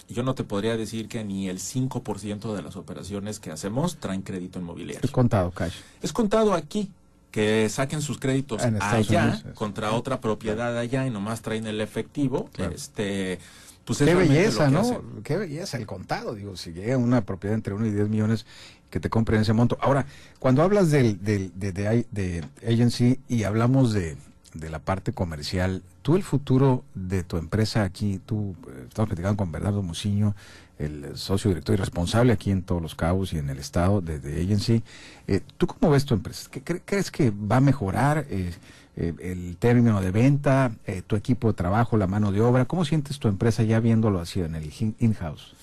yo 0.10 0.24
no 0.24 0.36
te 0.36 0.44
podría 0.44 0.78
decir 0.78 1.08
que 1.08 1.24
ni 1.24 1.50
el 1.50 1.60
5% 1.60 2.54
de 2.56 2.62
las 2.62 2.76
operaciones 2.76 3.40
que 3.40 3.52
hacemos 3.52 3.98
traen 3.98 4.22
crédito 4.22 4.60
inmobiliario. 4.60 5.02
Es 5.04 5.12
contado, 5.12 5.52
cash. 5.52 5.74
Es 6.02 6.14
contado 6.14 6.54
aquí, 6.54 6.92
que 7.32 7.68
saquen 7.68 8.02
sus 8.02 8.18
créditos 8.18 8.62
allá 8.64 9.42
contra 9.56 9.92
otra 9.92 10.22
propiedad 10.22 10.78
allá 10.78 11.06
y 11.06 11.10
nomás 11.10 11.42
traen 11.42 11.68
el 11.68 11.82
efectivo. 11.82 12.50
Este, 12.74 13.40
pues 13.84 14.00
Qué 14.00 14.16
belleza, 14.16 14.70
¿no? 14.70 15.02
Qué 15.24 15.36
belleza 15.36 15.78
el 15.78 15.86
contado. 15.86 16.34
Digo, 16.34 16.56
si 16.56 16.72
llega 16.72 16.98
una 16.98 17.26
propiedad 17.26 17.56
entre 17.56 17.74
1 17.74 17.88
y 17.88 17.92
10 17.92 18.08
millones 18.08 18.46
que 18.90 19.02
te 19.02 19.10
compren 19.10 19.42
ese 19.42 19.52
monto. 19.52 19.78
Ahora, 19.82 20.06
cuando 20.40 20.64
hablas 20.64 20.92
del, 20.92 21.22
del, 21.24 21.52
de, 21.60 21.74
de, 21.74 22.06
de 22.10 22.46
agency 22.66 23.20
y 23.28 23.44
hablamos 23.44 23.92
de, 23.92 24.16
de 24.56 24.70
la 24.70 24.80
parte 24.80 25.14
comercial, 25.14 25.84
tú 26.02 26.16
el 26.16 26.24
futuro 26.24 26.84
de 26.96 27.24
tu 27.24 27.38
empresa 27.38 27.84
aquí, 27.84 28.20
tú 28.26 28.56
eh, 28.68 28.86
estamos 28.88 29.10
platicando 29.10 29.38
con 29.38 29.52
Bernardo 29.52 29.82
Muciño, 29.82 30.36
el 30.80 31.16
socio 31.16 31.50
director 31.50 31.76
y 31.76 31.78
responsable 31.78 32.34
aquí 32.34 32.52
en 32.52 32.64
todos 32.64 32.82
los 32.82 32.96
cabos 32.96 33.34
y 33.34 33.38
en 33.38 33.50
el 33.50 33.60
estado 33.60 34.02
de, 34.02 34.16
Agency. 34.42 34.84
Eh, 35.28 35.42
¿Tú 35.58 35.68
cómo 35.68 35.92
ves 35.92 36.06
tu 36.06 36.14
empresa? 36.14 36.50
¿Qué, 36.50 36.62
¿Crees 36.62 37.12
que 37.12 37.32
va 37.32 37.58
a 37.58 37.62
mejorar 37.62 38.26
eh, 38.30 38.54
el 38.96 39.58
término 39.58 40.02
de 40.02 40.12
venta, 40.12 40.72
tu 41.08 41.16
equipo 41.16 41.50
de 41.50 41.54
trabajo, 41.54 41.98
la 41.98 42.08
mano 42.08 42.32
de 42.32 42.42
obra? 42.42 42.66
¿Cómo 42.66 42.86
sientes 42.86 43.20
tu 43.20 43.28
empresa 43.28 43.64
ya 43.64 43.80
viéndolo 43.80 44.20
así 44.20 44.40
en 44.40 44.56
el 44.56 44.72
in-house? 45.00 45.54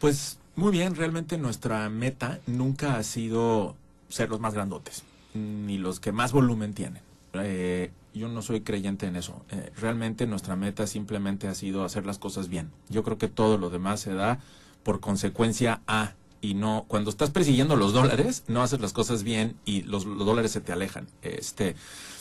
Pues 0.00 0.38
muy 0.56 0.70
bien, 0.70 0.94
realmente 0.94 1.38
nuestra 1.38 1.88
meta 1.88 2.40
nunca 2.46 2.96
ha 2.96 3.02
sido 3.02 3.74
ser 4.08 4.28
los 4.28 4.40
más 4.40 4.54
grandotes, 4.54 5.02
ni 5.34 5.78
los 5.78 5.98
que 5.98 6.12
más 6.12 6.32
volumen 6.32 6.74
tienen. 6.74 7.02
Eh, 7.34 7.90
yo 8.14 8.28
no 8.28 8.42
soy 8.42 8.60
creyente 8.60 9.06
en 9.06 9.16
eso. 9.16 9.44
Eh, 9.50 9.72
realmente 9.76 10.26
nuestra 10.26 10.56
meta 10.56 10.86
simplemente 10.86 11.48
ha 11.48 11.54
sido 11.54 11.84
hacer 11.84 12.06
las 12.06 12.18
cosas 12.18 12.48
bien. 12.48 12.70
Yo 12.88 13.02
creo 13.02 13.18
que 13.18 13.28
todo 13.28 13.58
lo 13.58 13.70
demás 13.70 14.00
se 14.00 14.14
da 14.14 14.38
por 14.82 15.00
consecuencia 15.00 15.82
a 15.86 16.14
y 16.40 16.54
no 16.54 16.84
cuando 16.88 17.10
estás 17.10 17.30
persiguiendo 17.30 17.74
los 17.74 17.94
dólares 17.94 18.44
no 18.48 18.62
haces 18.62 18.78
las 18.78 18.92
cosas 18.92 19.22
bien 19.22 19.56
y 19.64 19.80
los, 19.82 20.04
dólares 20.04 20.52
se 20.52 20.60
te 20.60 20.72
alejan. 20.72 21.06
Este, 21.22 21.74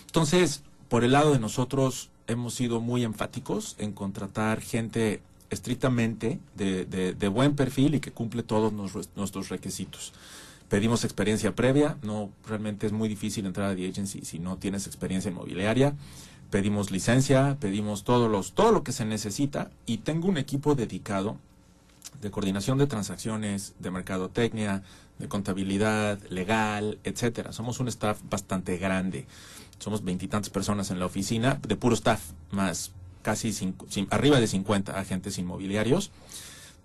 entonces 0.05 0.63
por 0.87 1.03
el 1.03 1.11
lado 1.11 1.33
de 1.33 1.39
nosotros 1.39 2.09
hemos 2.27 2.53
sido 2.53 2.79
muy 2.79 3.03
enfáticos 3.03 3.75
en 3.79 3.91
contratar 3.91 4.61
gente 4.61 5.21
estrictamente 5.49 6.39
de, 6.55 6.85
de 6.85 7.27
buen 7.27 7.55
perfil 7.55 7.95
y 7.95 7.99
que 7.99 8.11
cumple 8.11 8.43
todos 8.43 8.71
nuestros 9.15 9.49
requisitos 9.49 10.13
pedimos 10.73 11.03
experiencia 11.03 11.53
previa, 11.53 11.97
no 12.01 12.31
realmente 12.47 12.87
es 12.87 12.93
muy 12.93 13.07
difícil 13.07 13.45
entrar 13.45 13.69
a 13.69 13.75
The 13.75 13.87
Agency 13.87 14.21
si 14.25 14.39
no 14.39 14.57
tienes 14.57 14.87
experiencia 14.87 15.29
inmobiliaria. 15.29 15.93
Pedimos 16.49 16.89
licencia, 16.89 17.57
pedimos 17.59 18.03
todos 18.03 18.27
los, 18.31 18.53
todo 18.53 18.71
lo 18.71 18.83
que 18.83 18.91
se 18.91 19.05
necesita 19.05 19.69
y 19.85 19.99
tengo 19.99 20.27
un 20.27 20.37
equipo 20.39 20.73
dedicado 20.73 21.37
de 22.23 22.31
coordinación 22.31 22.79
de 22.79 22.87
transacciones, 22.87 23.75
de 23.77 23.91
mercadotecnia, 23.91 24.81
de 25.19 25.27
contabilidad, 25.27 26.17
legal, 26.31 26.97
etcétera. 27.03 27.53
Somos 27.53 27.79
un 27.79 27.87
staff 27.87 28.19
bastante 28.27 28.77
grande. 28.77 29.27
Somos 29.77 30.03
veintitantas 30.03 30.49
personas 30.49 30.89
en 30.89 30.97
la 30.97 31.05
oficina 31.05 31.59
de 31.67 31.75
puro 31.75 31.93
staff, 31.93 32.31
más 32.49 32.93
casi 33.21 33.53
cinco- 33.53 33.85
cin- 33.91 34.07
arriba 34.09 34.39
de 34.39 34.47
50 34.47 34.99
agentes 34.99 35.37
inmobiliarios. 35.37 36.09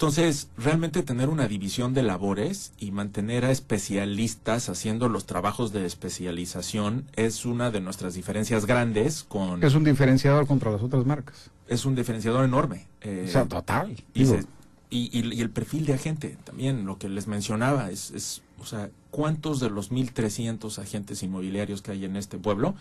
Entonces, 0.02 0.46
realmente 0.56 1.02
tener 1.02 1.28
una 1.28 1.48
división 1.48 1.92
de 1.92 2.04
labores 2.04 2.70
y 2.78 2.92
mantener 2.92 3.44
a 3.44 3.50
especialistas 3.50 4.68
haciendo 4.68 5.08
los 5.08 5.26
trabajos 5.26 5.72
de 5.72 5.84
especialización 5.86 7.06
es 7.16 7.44
una 7.44 7.72
de 7.72 7.80
nuestras 7.80 8.14
diferencias 8.14 8.64
grandes 8.64 9.24
con... 9.24 9.64
Es 9.64 9.74
un 9.74 9.82
diferenciador 9.82 10.46
contra 10.46 10.70
las 10.70 10.82
otras 10.84 11.04
marcas. 11.04 11.50
es 11.66 11.84
un 11.84 11.96
diferenciador 11.96 12.44
enorme. 12.44 12.86
eh, 13.00 13.24
o 13.26 13.32
sea, 13.32 13.44
total. 13.46 13.96
y, 14.14 14.24
se- 14.26 14.44
y- 14.88 15.10
y- 15.18 15.34
y 15.34 15.40
el 15.40 15.50
perfil 15.50 15.84
de 15.84 15.94
agente 15.94 16.38
también, 16.44 16.86
lo 16.86 16.96
que 16.96 17.08
les 17.08 17.26
mencionaba, 17.26 17.90
es, 17.90 18.12
es, 18.12 18.42
o 18.60 18.66
sea, 18.66 18.90
¿cuántos 19.10 19.58
de 19.58 19.68
los 19.68 19.90
1.300 19.90 20.78
agentes 20.78 21.24
inmobiliarios 21.24 21.82
que 21.82 21.90
hay 21.90 22.04
en 22.04 22.14
este 22.14 22.38
pueblo 22.38 22.76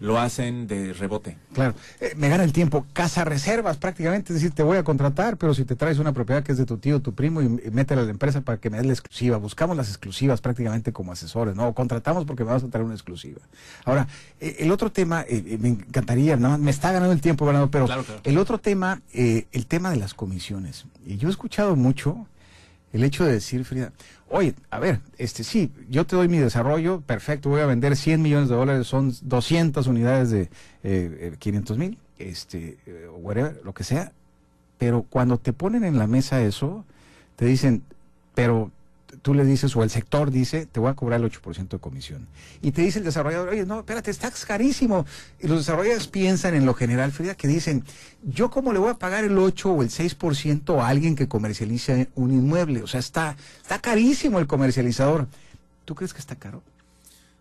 lo 0.00 0.18
hacen 0.18 0.66
de 0.66 0.92
rebote? 0.92 1.36
Claro, 1.52 1.74
Eh, 2.00 2.14
me 2.16 2.28
gana 2.28 2.44
el 2.44 2.52
tiempo. 2.52 2.84
Casa 2.92 3.24
reservas 3.24 3.76
prácticamente, 3.76 4.32
es 4.32 4.40
decir, 4.40 4.50
te 4.54 4.62
voy 4.62 4.76
a 4.76 4.82
contratar, 4.84 5.36
pero 5.36 5.54
si 5.54 5.64
te 5.64 5.76
traes 5.76 5.98
una 5.98 6.12
propiedad 6.12 6.42
que 6.42 6.52
es 6.52 6.58
de 6.58 6.66
tu 6.66 6.78
tío, 6.78 7.00
tu 7.00 7.14
primo, 7.14 7.40
y, 7.42 7.44
y 7.46 7.70
métela 7.70 8.02
a 8.02 8.04
la 8.04 8.10
empresa 8.10 8.40
para 8.40 8.58
que 8.58 8.70
me 8.70 8.76
des 8.78 8.86
la 8.86 8.92
exclusiva. 8.92 9.36
Buscamos 9.38 9.76
las 9.76 9.88
exclusivas 9.88 10.40
prácticamente 10.40 10.92
como 10.92 11.12
asesores, 11.12 11.54
¿no? 11.54 11.68
O 11.68 11.74
contratamos 11.74 12.24
porque 12.24 12.44
me 12.44 12.50
vas 12.50 12.64
a 12.64 12.68
traer 12.68 12.84
una 12.84 12.94
exclusiva. 12.94 13.40
Ahora, 13.84 14.06
eh, 14.40 14.56
el 14.58 14.70
otro 14.72 14.90
tema, 14.90 15.24
eh, 15.28 15.58
me 15.60 15.68
encantaría, 15.70 16.36
nada 16.36 16.50
más, 16.56 16.60
me 16.60 16.70
está 16.70 16.90
ganando 16.92 17.12
el 17.12 17.20
tiempo, 17.20 17.44
Bernardo, 17.46 17.70
pero 17.70 17.86
Claro, 17.86 18.02
claro. 18.04 18.20
el 18.24 18.38
otro 18.38 18.58
tema, 18.58 19.00
eh, 19.12 19.46
el 19.52 19.66
tema 19.66 19.90
de 19.90 19.96
las 19.96 20.12
comisiones. 20.14 20.84
Y 21.06 21.16
yo 21.18 21.28
he 21.28 21.30
escuchado 21.30 21.76
mucho 21.76 22.26
el 22.94 23.02
hecho 23.02 23.24
de 23.24 23.32
decir, 23.32 23.64
Frida, 23.64 23.92
oye, 24.30 24.54
a 24.70 24.78
ver, 24.78 25.00
este 25.18 25.42
sí, 25.42 25.72
yo 25.90 26.06
te 26.06 26.14
doy 26.14 26.28
mi 26.28 26.38
desarrollo, 26.38 27.00
perfecto, 27.00 27.48
voy 27.48 27.60
a 27.60 27.66
vender 27.66 27.96
100 27.96 28.22
millones 28.22 28.48
de 28.48 28.54
dólares, 28.54 28.86
son 28.86 29.12
200 29.20 29.88
unidades 29.88 30.30
de 30.30 30.42
eh, 30.42 30.48
eh, 30.84 31.36
500 31.36 31.76
mil, 31.76 31.98
este, 32.18 32.78
eh, 32.86 33.08
whatever, 33.18 33.60
lo 33.64 33.74
que 33.74 33.82
sea, 33.82 34.12
pero 34.78 35.02
cuando 35.02 35.38
te 35.38 35.52
ponen 35.52 35.82
en 35.82 35.98
la 35.98 36.06
mesa 36.06 36.40
eso, 36.40 36.84
te 37.34 37.46
dicen, 37.46 37.82
pero 38.36 38.70
tú 39.22 39.34
le 39.34 39.44
dices, 39.44 39.74
o 39.76 39.82
el 39.82 39.90
sector 39.90 40.30
dice, 40.30 40.66
te 40.66 40.80
voy 40.80 40.90
a 40.90 40.94
cobrar 40.94 41.20
el 41.20 41.30
8% 41.30 41.68
de 41.68 41.78
comisión. 41.78 42.26
Y 42.62 42.72
te 42.72 42.82
dice 42.82 42.98
el 42.98 43.04
desarrollador, 43.04 43.48
oye, 43.48 43.66
no, 43.66 43.80
espérate, 43.80 44.10
está 44.10 44.30
carísimo. 44.46 45.06
Y 45.40 45.48
los 45.48 45.58
desarrolladores 45.58 46.06
piensan 46.08 46.54
en 46.54 46.66
lo 46.66 46.74
general, 46.74 47.12
Frida, 47.12 47.34
que 47.34 47.48
dicen, 47.48 47.84
yo 48.22 48.50
cómo 48.50 48.72
le 48.72 48.78
voy 48.78 48.90
a 48.90 48.94
pagar 48.94 49.24
el 49.24 49.38
8 49.38 49.72
o 49.72 49.82
el 49.82 49.90
6% 49.90 50.80
a 50.80 50.88
alguien 50.88 51.16
que 51.16 51.28
comercializa 51.28 52.06
un 52.14 52.32
inmueble. 52.32 52.82
O 52.82 52.86
sea, 52.86 53.00
está, 53.00 53.36
está 53.62 53.78
carísimo 53.78 54.38
el 54.38 54.46
comercializador. 54.46 55.28
¿Tú 55.84 55.94
crees 55.94 56.12
que 56.12 56.20
está 56.20 56.36
caro? 56.36 56.62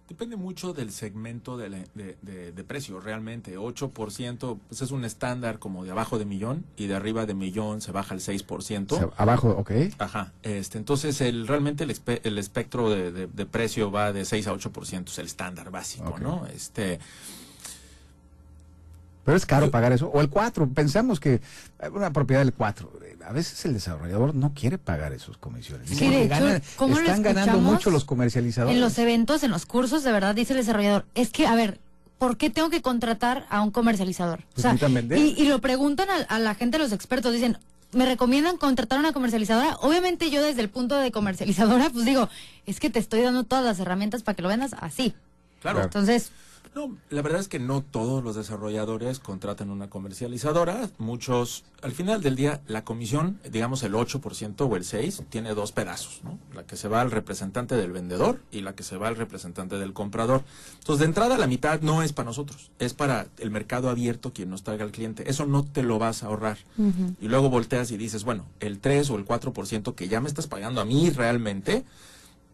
Depende 0.10 0.36
mucho 0.36 0.74
del 0.74 0.92
segmento 0.92 1.58
de, 1.58 1.70
la- 1.70 1.84
de- 1.96 2.18
de- 2.22 2.52
de 2.52 2.64
precio, 2.64 3.00
realmente. 3.00 3.58
8% 3.58 4.60
pues 4.68 4.82
es 4.82 4.92
un 4.92 5.06
estándar 5.06 5.60
como 5.60 5.84
de 5.86 5.92
abajo 5.92 6.20
de 6.20 6.26
millón 6.26 6.66
y 6.76 6.88
de 6.88 6.96
arriba 6.96 7.26
de 7.26 7.34
millón 7.34 7.80
se 7.82 7.92
baja 7.92 8.14
al 8.14 8.20
6%. 8.20 8.92
O 8.92 8.98
sea, 8.98 9.10
abajo, 9.18 9.50
ok. 9.52 9.72
Ajá, 10.00 10.34
este, 10.44 10.78
entonces 10.78 11.20
el, 11.22 11.48
realmente 11.48 11.84
el, 11.86 11.90
espe- 11.92 12.20
el 12.24 12.38
espectro 12.38 12.90
de, 12.90 13.28
precio 13.46 13.92
va 13.92 14.12
de 14.14 14.26
6 14.26 14.48
a 14.48 14.54
8%, 14.54 15.08
es 15.10 15.18
el 15.20 15.26
estándar 15.26 15.72
básico. 15.72 16.20
¿no? 16.20 16.48
Este, 16.48 17.00
Pero 19.26 19.38
es 19.38 19.46
caro 19.46 19.72
pagar 19.72 19.92
eso. 19.94 20.10
O 20.14 20.20
el 20.22 20.30
4. 20.30 20.68
Pensamos 20.70 21.20
que 21.20 21.36
eh, 21.36 21.42
una 21.94 22.12
propiedad 22.12 22.42
del 22.42 22.54
4. 22.54 22.92
eh, 23.04 23.18
A 23.26 23.32
veces 23.32 23.64
el 23.66 23.74
desarrollador 23.74 24.36
no 24.36 24.54
quiere 24.54 24.78
pagar 24.78 25.14
esos 25.14 25.38
comisiones. 25.38 25.90
Sí, 25.90 26.10
de 26.10 26.24
hecho, 26.26 26.66
¿cómo 26.76 26.96
lo 26.96 27.02
están 27.02 27.22
ganando 27.22 27.60
mucho 27.60 27.90
los 27.90 28.04
comercializadores. 28.06 28.76
En 28.76 28.82
los 28.82 28.98
eventos, 28.98 29.44
en 29.44 29.52
los 29.52 29.66
cursos, 29.66 30.04
de 30.04 30.12
verdad, 30.12 30.36
dice 30.36 30.54
el 30.54 30.60
desarrollador, 30.60 31.06
es 31.16 31.30
que, 31.30 31.48
a 31.48 31.56
ver, 31.56 31.80
¿por 32.18 32.36
qué 32.38 32.50
tengo 32.50 32.70
que 32.70 32.82
contratar 32.82 33.46
a 33.50 33.62
un 33.62 33.72
comercializador? 33.72 34.40
O 34.40 34.62
Pues 34.62 34.80
sea, 34.80 35.18
y, 35.18 35.42
y 35.42 35.48
lo 35.48 35.60
preguntan 35.62 36.10
a, 36.10 36.16
a 36.36 36.40
la 36.40 36.54
gente, 36.56 36.78
los 36.78 36.92
expertos, 36.92 37.32
dicen, 37.34 37.58
¿me 37.94 38.06
recomiendan 38.06 38.58
contratar 38.58 38.98
a 38.98 39.00
una 39.00 39.14
comercializadora? 39.14 39.78
Obviamente 39.82 40.30
yo 40.32 40.44
desde 40.44 40.62
el 40.62 40.70
punto 40.70 40.96
de 40.98 41.12
comercializadora, 41.12 41.90
pues 41.92 42.04
digo, 42.06 42.28
es 42.66 42.80
que 42.82 42.90
te 42.90 43.00
estoy 43.00 43.22
dando 43.22 43.46
todas 43.46 43.64
las 43.64 43.80
herramientas 43.80 44.22
para 44.24 44.36
que 44.36 44.42
lo 44.42 44.50
vendas 44.50 44.76
así. 44.82 45.14
claro, 45.62 45.82
Entonces, 45.84 46.32
No, 46.76 46.98
la 47.12 47.22
verdad 47.22 47.40
es 47.40 47.48
que 47.48 47.60
no 47.60 47.84
todos 47.84 48.24
los 48.24 48.36
desarrolladores 48.36 49.20
contratan 49.20 49.70
una 49.70 49.92
comercializadora. 49.92 50.90
Muchos, 50.98 51.66
al 51.84 51.92
final 51.92 52.24
del 52.24 52.36
día, 52.36 52.62
la 52.66 52.84
comisión, 52.84 53.40
digamos 53.52 53.84
el 53.84 53.94
8% 53.94 54.68
o 54.68 54.76
el 54.76 54.84
6%, 54.84 55.26
tiene 55.30 55.54
dos 55.54 55.72
pedazos, 55.72 56.22
¿no? 56.24 56.40
La 56.56 56.64
que 56.64 56.76
se 56.76 56.88
va 56.88 57.02
al 57.02 57.12
representante 57.12 57.76
del 57.76 57.92
vendedor 57.92 58.42
y 58.52 58.62
la 58.62 58.74
que 58.74 58.82
se 58.82 58.98
va 58.98 59.08
al 59.08 59.18
representante 59.18 59.78
del 59.78 59.94
comprador. 59.94 60.44
Entonces, 60.80 61.02
de 61.02 61.06
entrada, 61.06 61.38
la 61.38 61.46
mitad 61.46 61.82
no 61.82 62.02
es 62.02 62.12
para 62.12 62.26
nosotros, 62.26 62.72
es 62.80 62.96
para 62.96 63.28
el 63.38 63.52
mercado 63.52 63.90
abierto 63.90 64.34
quien 64.34 64.50
nos 64.50 64.64
traiga 64.64 64.84
al 64.84 64.92
cliente. 64.92 65.30
Eso 65.30 65.46
no 65.46 65.64
te 65.64 65.84
lo 65.84 66.00
vas 66.00 66.24
a 66.24 66.28
ahorrar. 66.28 66.58
Y 67.22 67.28
luego 67.28 67.52
volteas 67.52 67.92
y 67.92 67.98
dices, 67.98 68.24
bueno, 68.24 68.46
el 68.60 68.80
3 68.80 69.12
o 69.12 69.18
el 69.18 69.26
4% 69.26 69.94
que 69.94 70.08
ya 70.08 70.22
me 70.22 70.28
estás 70.28 70.48
pagando 70.48 70.82
a 70.82 70.86
mí 70.86 71.12
realmente, 71.12 71.86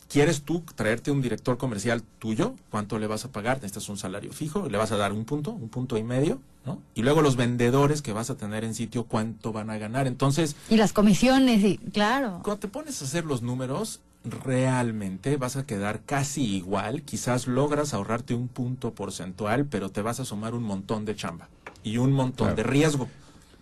¿Quieres 0.09 0.41
tú 0.41 0.63
traerte 0.75 1.11
un 1.11 1.21
director 1.21 1.57
comercial 1.59 2.01
tuyo? 2.17 2.55
¿Cuánto 2.71 2.97
le 2.97 3.05
vas 3.05 3.25
a 3.25 3.31
pagar? 3.31 3.57
Necesitas 3.57 3.89
un 3.89 3.97
salario 3.97 4.33
fijo, 4.33 4.67
le 4.67 4.77
vas 4.77 4.91
a 4.91 4.97
dar 4.97 5.13
un 5.13 5.23
punto, 5.23 5.51
un 5.51 5.69
punto 5.69 5.97
y 5.97 6.03
medio, 6.03 6.41
¿no? 6.65 6.81
Y 6.95 7.03
luego 7.03 7.21
los 7.21 7.35
vendedores 7.35 8.01
que 8.01 8.11
vas 8.11 8.31
a 8.31 8.35
tener 8.35 8.63
en 8.63 8.73
sitio, 8.73 9.03
¿cuánto 9.03 9.51
van 9.53 9.69
a 9.69 9.77
ganar? 9.77 10.07
Entonces, 10.07 10.55
y 10.67 10.77
las 10.77 10.93
comisiones, 10.93 11.63
y 11.63 11.77
claro. 11.77 12.39
cuando 12.43 12.59
te 12.59 12.67
pones 12.67 12.99
a 13.01 13.05
hacer 13.05 13.23
los 13.25 13.43
números, 13.43 13.99
realmente 14.23 15.37
vas 15.37 15.57
a 15.57 15.65
quedar 15.67 16.01
casi 16.01 16.43
igual. 16.55 17.03
Quizás 17.03 17.45
logras 17.47 17.93
ahorrarte 17.93 18.33
un 18.33 18.47
punto 18.47 18.91
porcentual, 18.95 19.65
pero 19.65 19.89
te 19.89 20.01
vas 20.01 20.19
a 20.19 20.25
sumar 20.25 20.55
un 20.55 20.63
montón 20.63 21.05
de 21.05 21.15
chamba 21.15 21.49
y 21.83 21.97
un 21.97 22.11
montón 22.13 22.47
Claro. 22.47 22.55
de 22.57 22.63
riesgo. 22.63 23.07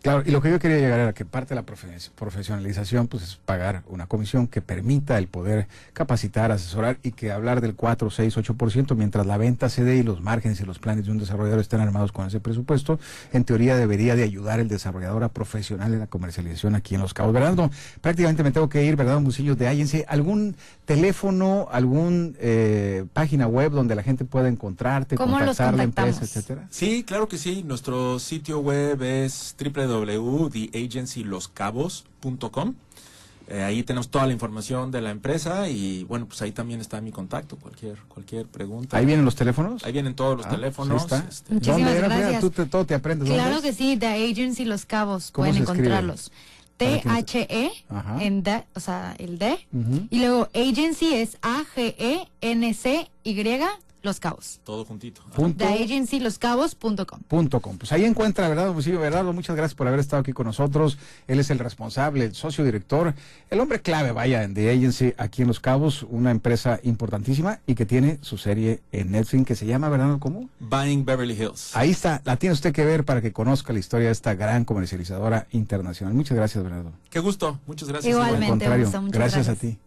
Claro, 0.07 0.23
y 0.25 0.31
lo 0.31 0.41
que 0.41 0.49
yo 0.49 0.57
quería 0.57 0.77
llegar 0.77 0.99
era 1.01 1.11
que 1.13 1.25
parte 1.25 1.49
de 1.49 1.55
la 1.55 1.65
profe- 1.65 2.11
profesionalización 2.15 3.07
pues 3.07 3.23
es 3.23 3.35
pagar 3.35 3.83
una 3.87 4.07
comisión 4.07 4.47
que 4.47 4.61
permita 4.61 5.17
el 5.17 5.27
poder 5.27 5.67
capacitar, 5.91 6.51
asesorar 6.53 6.97
y 7.03 7.11
que 7.11 7.31
hablar 7.33 7.59
del 7.59 7.75
4, 7.75 8.09
6, 8.09 8.37
8% 8.37 8.95
mientras 8.95 9.25
la 9.25 9.37
venta 9.37 9.67
se 9.67 9.83
dé 9.83 9.97
y 9.97 10.03
los 10.03 10.21
márgenes 10.21 10.61
y 10.61 10.65
los 10.65 10.79
planes 10.79 11.05
de 11.05 11.11
un 11.11 11.17
desarrollador 11.17 11.59
estén 11.59 11.81
armados 11.81 12.13
con 12.13 12.25
ese 12.25 12.39
presupuesto, 12.39 12.99
en 13.33 13.43
teoría 13.43 13.75
debería 13.75 14.15
de 14.15 14.23
ayudar 14.23 14.61
el 14.61 14.69
desarrollador 14.69 15.25
a 15.25 15.29
profesional 15.29 15.93
en 15.93 15.99
la 15.99 16.07
comercialización 16.07 16.75
aquí 16.75 16.95
en 16.95 17.01
Los 17.01 17.13
Cabos. 17.13 17.33
Bernardo, 17.33 17.69
prácticamente 17.99 18.43
me 18.43 18.51
tengo 18.51 18.69
que 18.69 18.85
ir, 18.85 18.95
¿verdad, 18.95 19.19
Musillo 19.19 19.55
de 19.57 19.67
Agency? 19.67 20.03
¿Algún 20.07 20.55
teléfono, 20.85 21.67
algún 21.69 22.35
eh, 22.39 23.05
página 23.13 23.47
web 23.47 23.71
donde 23.73 23.93
la 23.93 24.03
gente 24.03 24.23
pueda 24.23 24.47
encontrarte, 24.47 25.15
¿Cómo 25.17 25.31
los 25.39 25.57
contactar 25.57 25.75
la 25.75 25.83
empresa, 25.83 26.11
contactamos? 26.19 26.37
etcétera? 26.37 26.67
Sí, 26.71 27.03
claro 27.03 27.27
que 27.27 27.37
sí. 27.37 27.63
Nuestro 27.63 28.19
sitio 28.19 28.59
web 28.59 29.01
es 29.03 29.53
www.theagencyloscabos.com. 30.05 32.73
Eh, 33.49 33.63
ahí 33.63 33.81
tenemos 33.83 34.09
toda 34.09 34.27
la 34.27 34.33
información 34.33 34.91
de 34.91 34.99
la 34.99 35.09
empresa 35.09 35.69
y 35.69 36.03
bueno, 36.03 36.25
pues 36.25 36.41
ahí 36.41 36.51
también 36.51 36.81
está 36.81 36.99
mi 36.99 37.13
contacto, 37.13 37.55
cualquier 37.55 37.95
cualquier 38.09 38.45
pregunta. 38.45 38.97
¿Ahí 38.97 39.05
vienen 39.05 39.23
los 39.23 39.35
teléfonos? 39.35 39.85
Ahí 39.85 39.93
vienen 39.93 40.15
todos 40.15 40.35
los 40.35 40.45
Ah, 40.47 40.49
teléfonos. 40.49 41.05
pues 41.07 41.13
está. 41.21 41.29
este, 41.29 41.53
Muchísimas 41.53 41.93
¿Dónde 41.93 42.07
gracias. 42.17 42.41
Tú 42.41 42.49
te- 42.49 42.65
todo 42.65 42.85
te 42.85 42.93
aprendes. 42.93 43.29
¿dónde 43.29 43.41
Claro 43.41 43.55
es? 43.57 43.63
que 43.63 43.71
sí, 43.71 43.95
The 43.95 44.07
Agency 44.29 44.65
Los 44.65 44.85
Cabos, 44.85 45.31
¿Cómo 45.31 45.47
pueden 45.47 45.61
encontrarlos. 45.61 46.29
T-H-E, 46.75 47.71
en 48.19 48.43
D, 48.43 48.65
o 48.75 48.79
sea, 48.81 49.15
el 49.17 49.39
D. 49.39 49.65
Ujú. 49.73 50.07
Y 50.11 50.19
luego 50.19 50.49
Agency 50.53 51.13
es 51.15 51.37
A-G-E-N-C-Y, 51.41 53.07
Los 54.01 54.19
Cabos. 54.19 54.59
todo 54.63 54.85
juntito. 54.85 55.21
TheAgencyLosCabos.com. 55.57 57.19
Punto 57.27 57.59
com. 57.59 57.77
Pues 57.77 57.91
ahí 57.91 58.05
encuentra, 58.05 58.47
¿verdad, 58.49 58.71
Musillo 58.73 58.99
Bernardo? 58.99 59.33
Muchas 59.33 59.55
gracias 59.55 59.75
por 59.75 59.87
haber 59.87 59.99
estado 59.99 60.21
aquí 60.21 60.33
con 60.33 60.45
nosotros. 60.45 60.97
Él 61.27 61.39
es 61.39 61.49
el 61.49 61.59
responsable, 61.59 62.25
el 62.25 62.35
socio 62.35 62.63
director, 62.63 63.13
el 63.49 63.59
hombre 63.59 63.81
clave, 63.81 64.11
vaya, 64.11 64.43
en 64.43 64.53
The 64.53 64.71
Agency 64.71 65.13
aquí 65.17 65.41
en 65.41 65.47
Los 65.47 65.59
Cabos, 65.59 66.03
una 66.09 66.31
empresa 66.31 66.79
importantísima 66.83 67.59
y 67.65 67.75
que 67.75 67.85
tiene 67.85 68.19
su 68.21 68.37
serie 68.37 68.81
en 68.91 69.11
Netflix 69.11 69.45
que 69.45 69.55
se 69.55 69.65
llama, 69.65 69.89
¿verdad? 69.89 70.17
¿Cómo? 70.19 70.49
Buying 70.59 71.05
Beverly 71.05 71.33
Hills. 71.33 71.75
Ahí 71.75 71.91
está, 71.91 72.21
la 72.25 72.37
tiene 72.37 72.53
usted 72.53 72.73
que 72.73 72.85
ver 72.85 73.03
para 73.03 73.21
que 73.21 73.33
conozca 73.33 73.73
la 73.73 73.79
historia 73.79 74.07
de 74.07 74.13
esta 74.13 74.35
gran 74.35 74.65
comercializadora 74.65 75.47
internacional. 75.51 76.13
Muchas 76.13 76.37
gracias, 76.37 76.63
Bernardo. 76.63 76.91
Qué 77.09 77.19
gusto. 77.19 77.59
Muchas 77.67 77.89
gracias. 77.89 78.11
Igualmente. 78.11 78.45
Al 78.45 78.51
contrario, 78.51 78.85
gusto, 78.85 79.01
muchas 79.01 79.19
gracias, 79.19 79.47
gracias. 79.47 79.57
a 79.57 79.59
ti. 79.59 79.86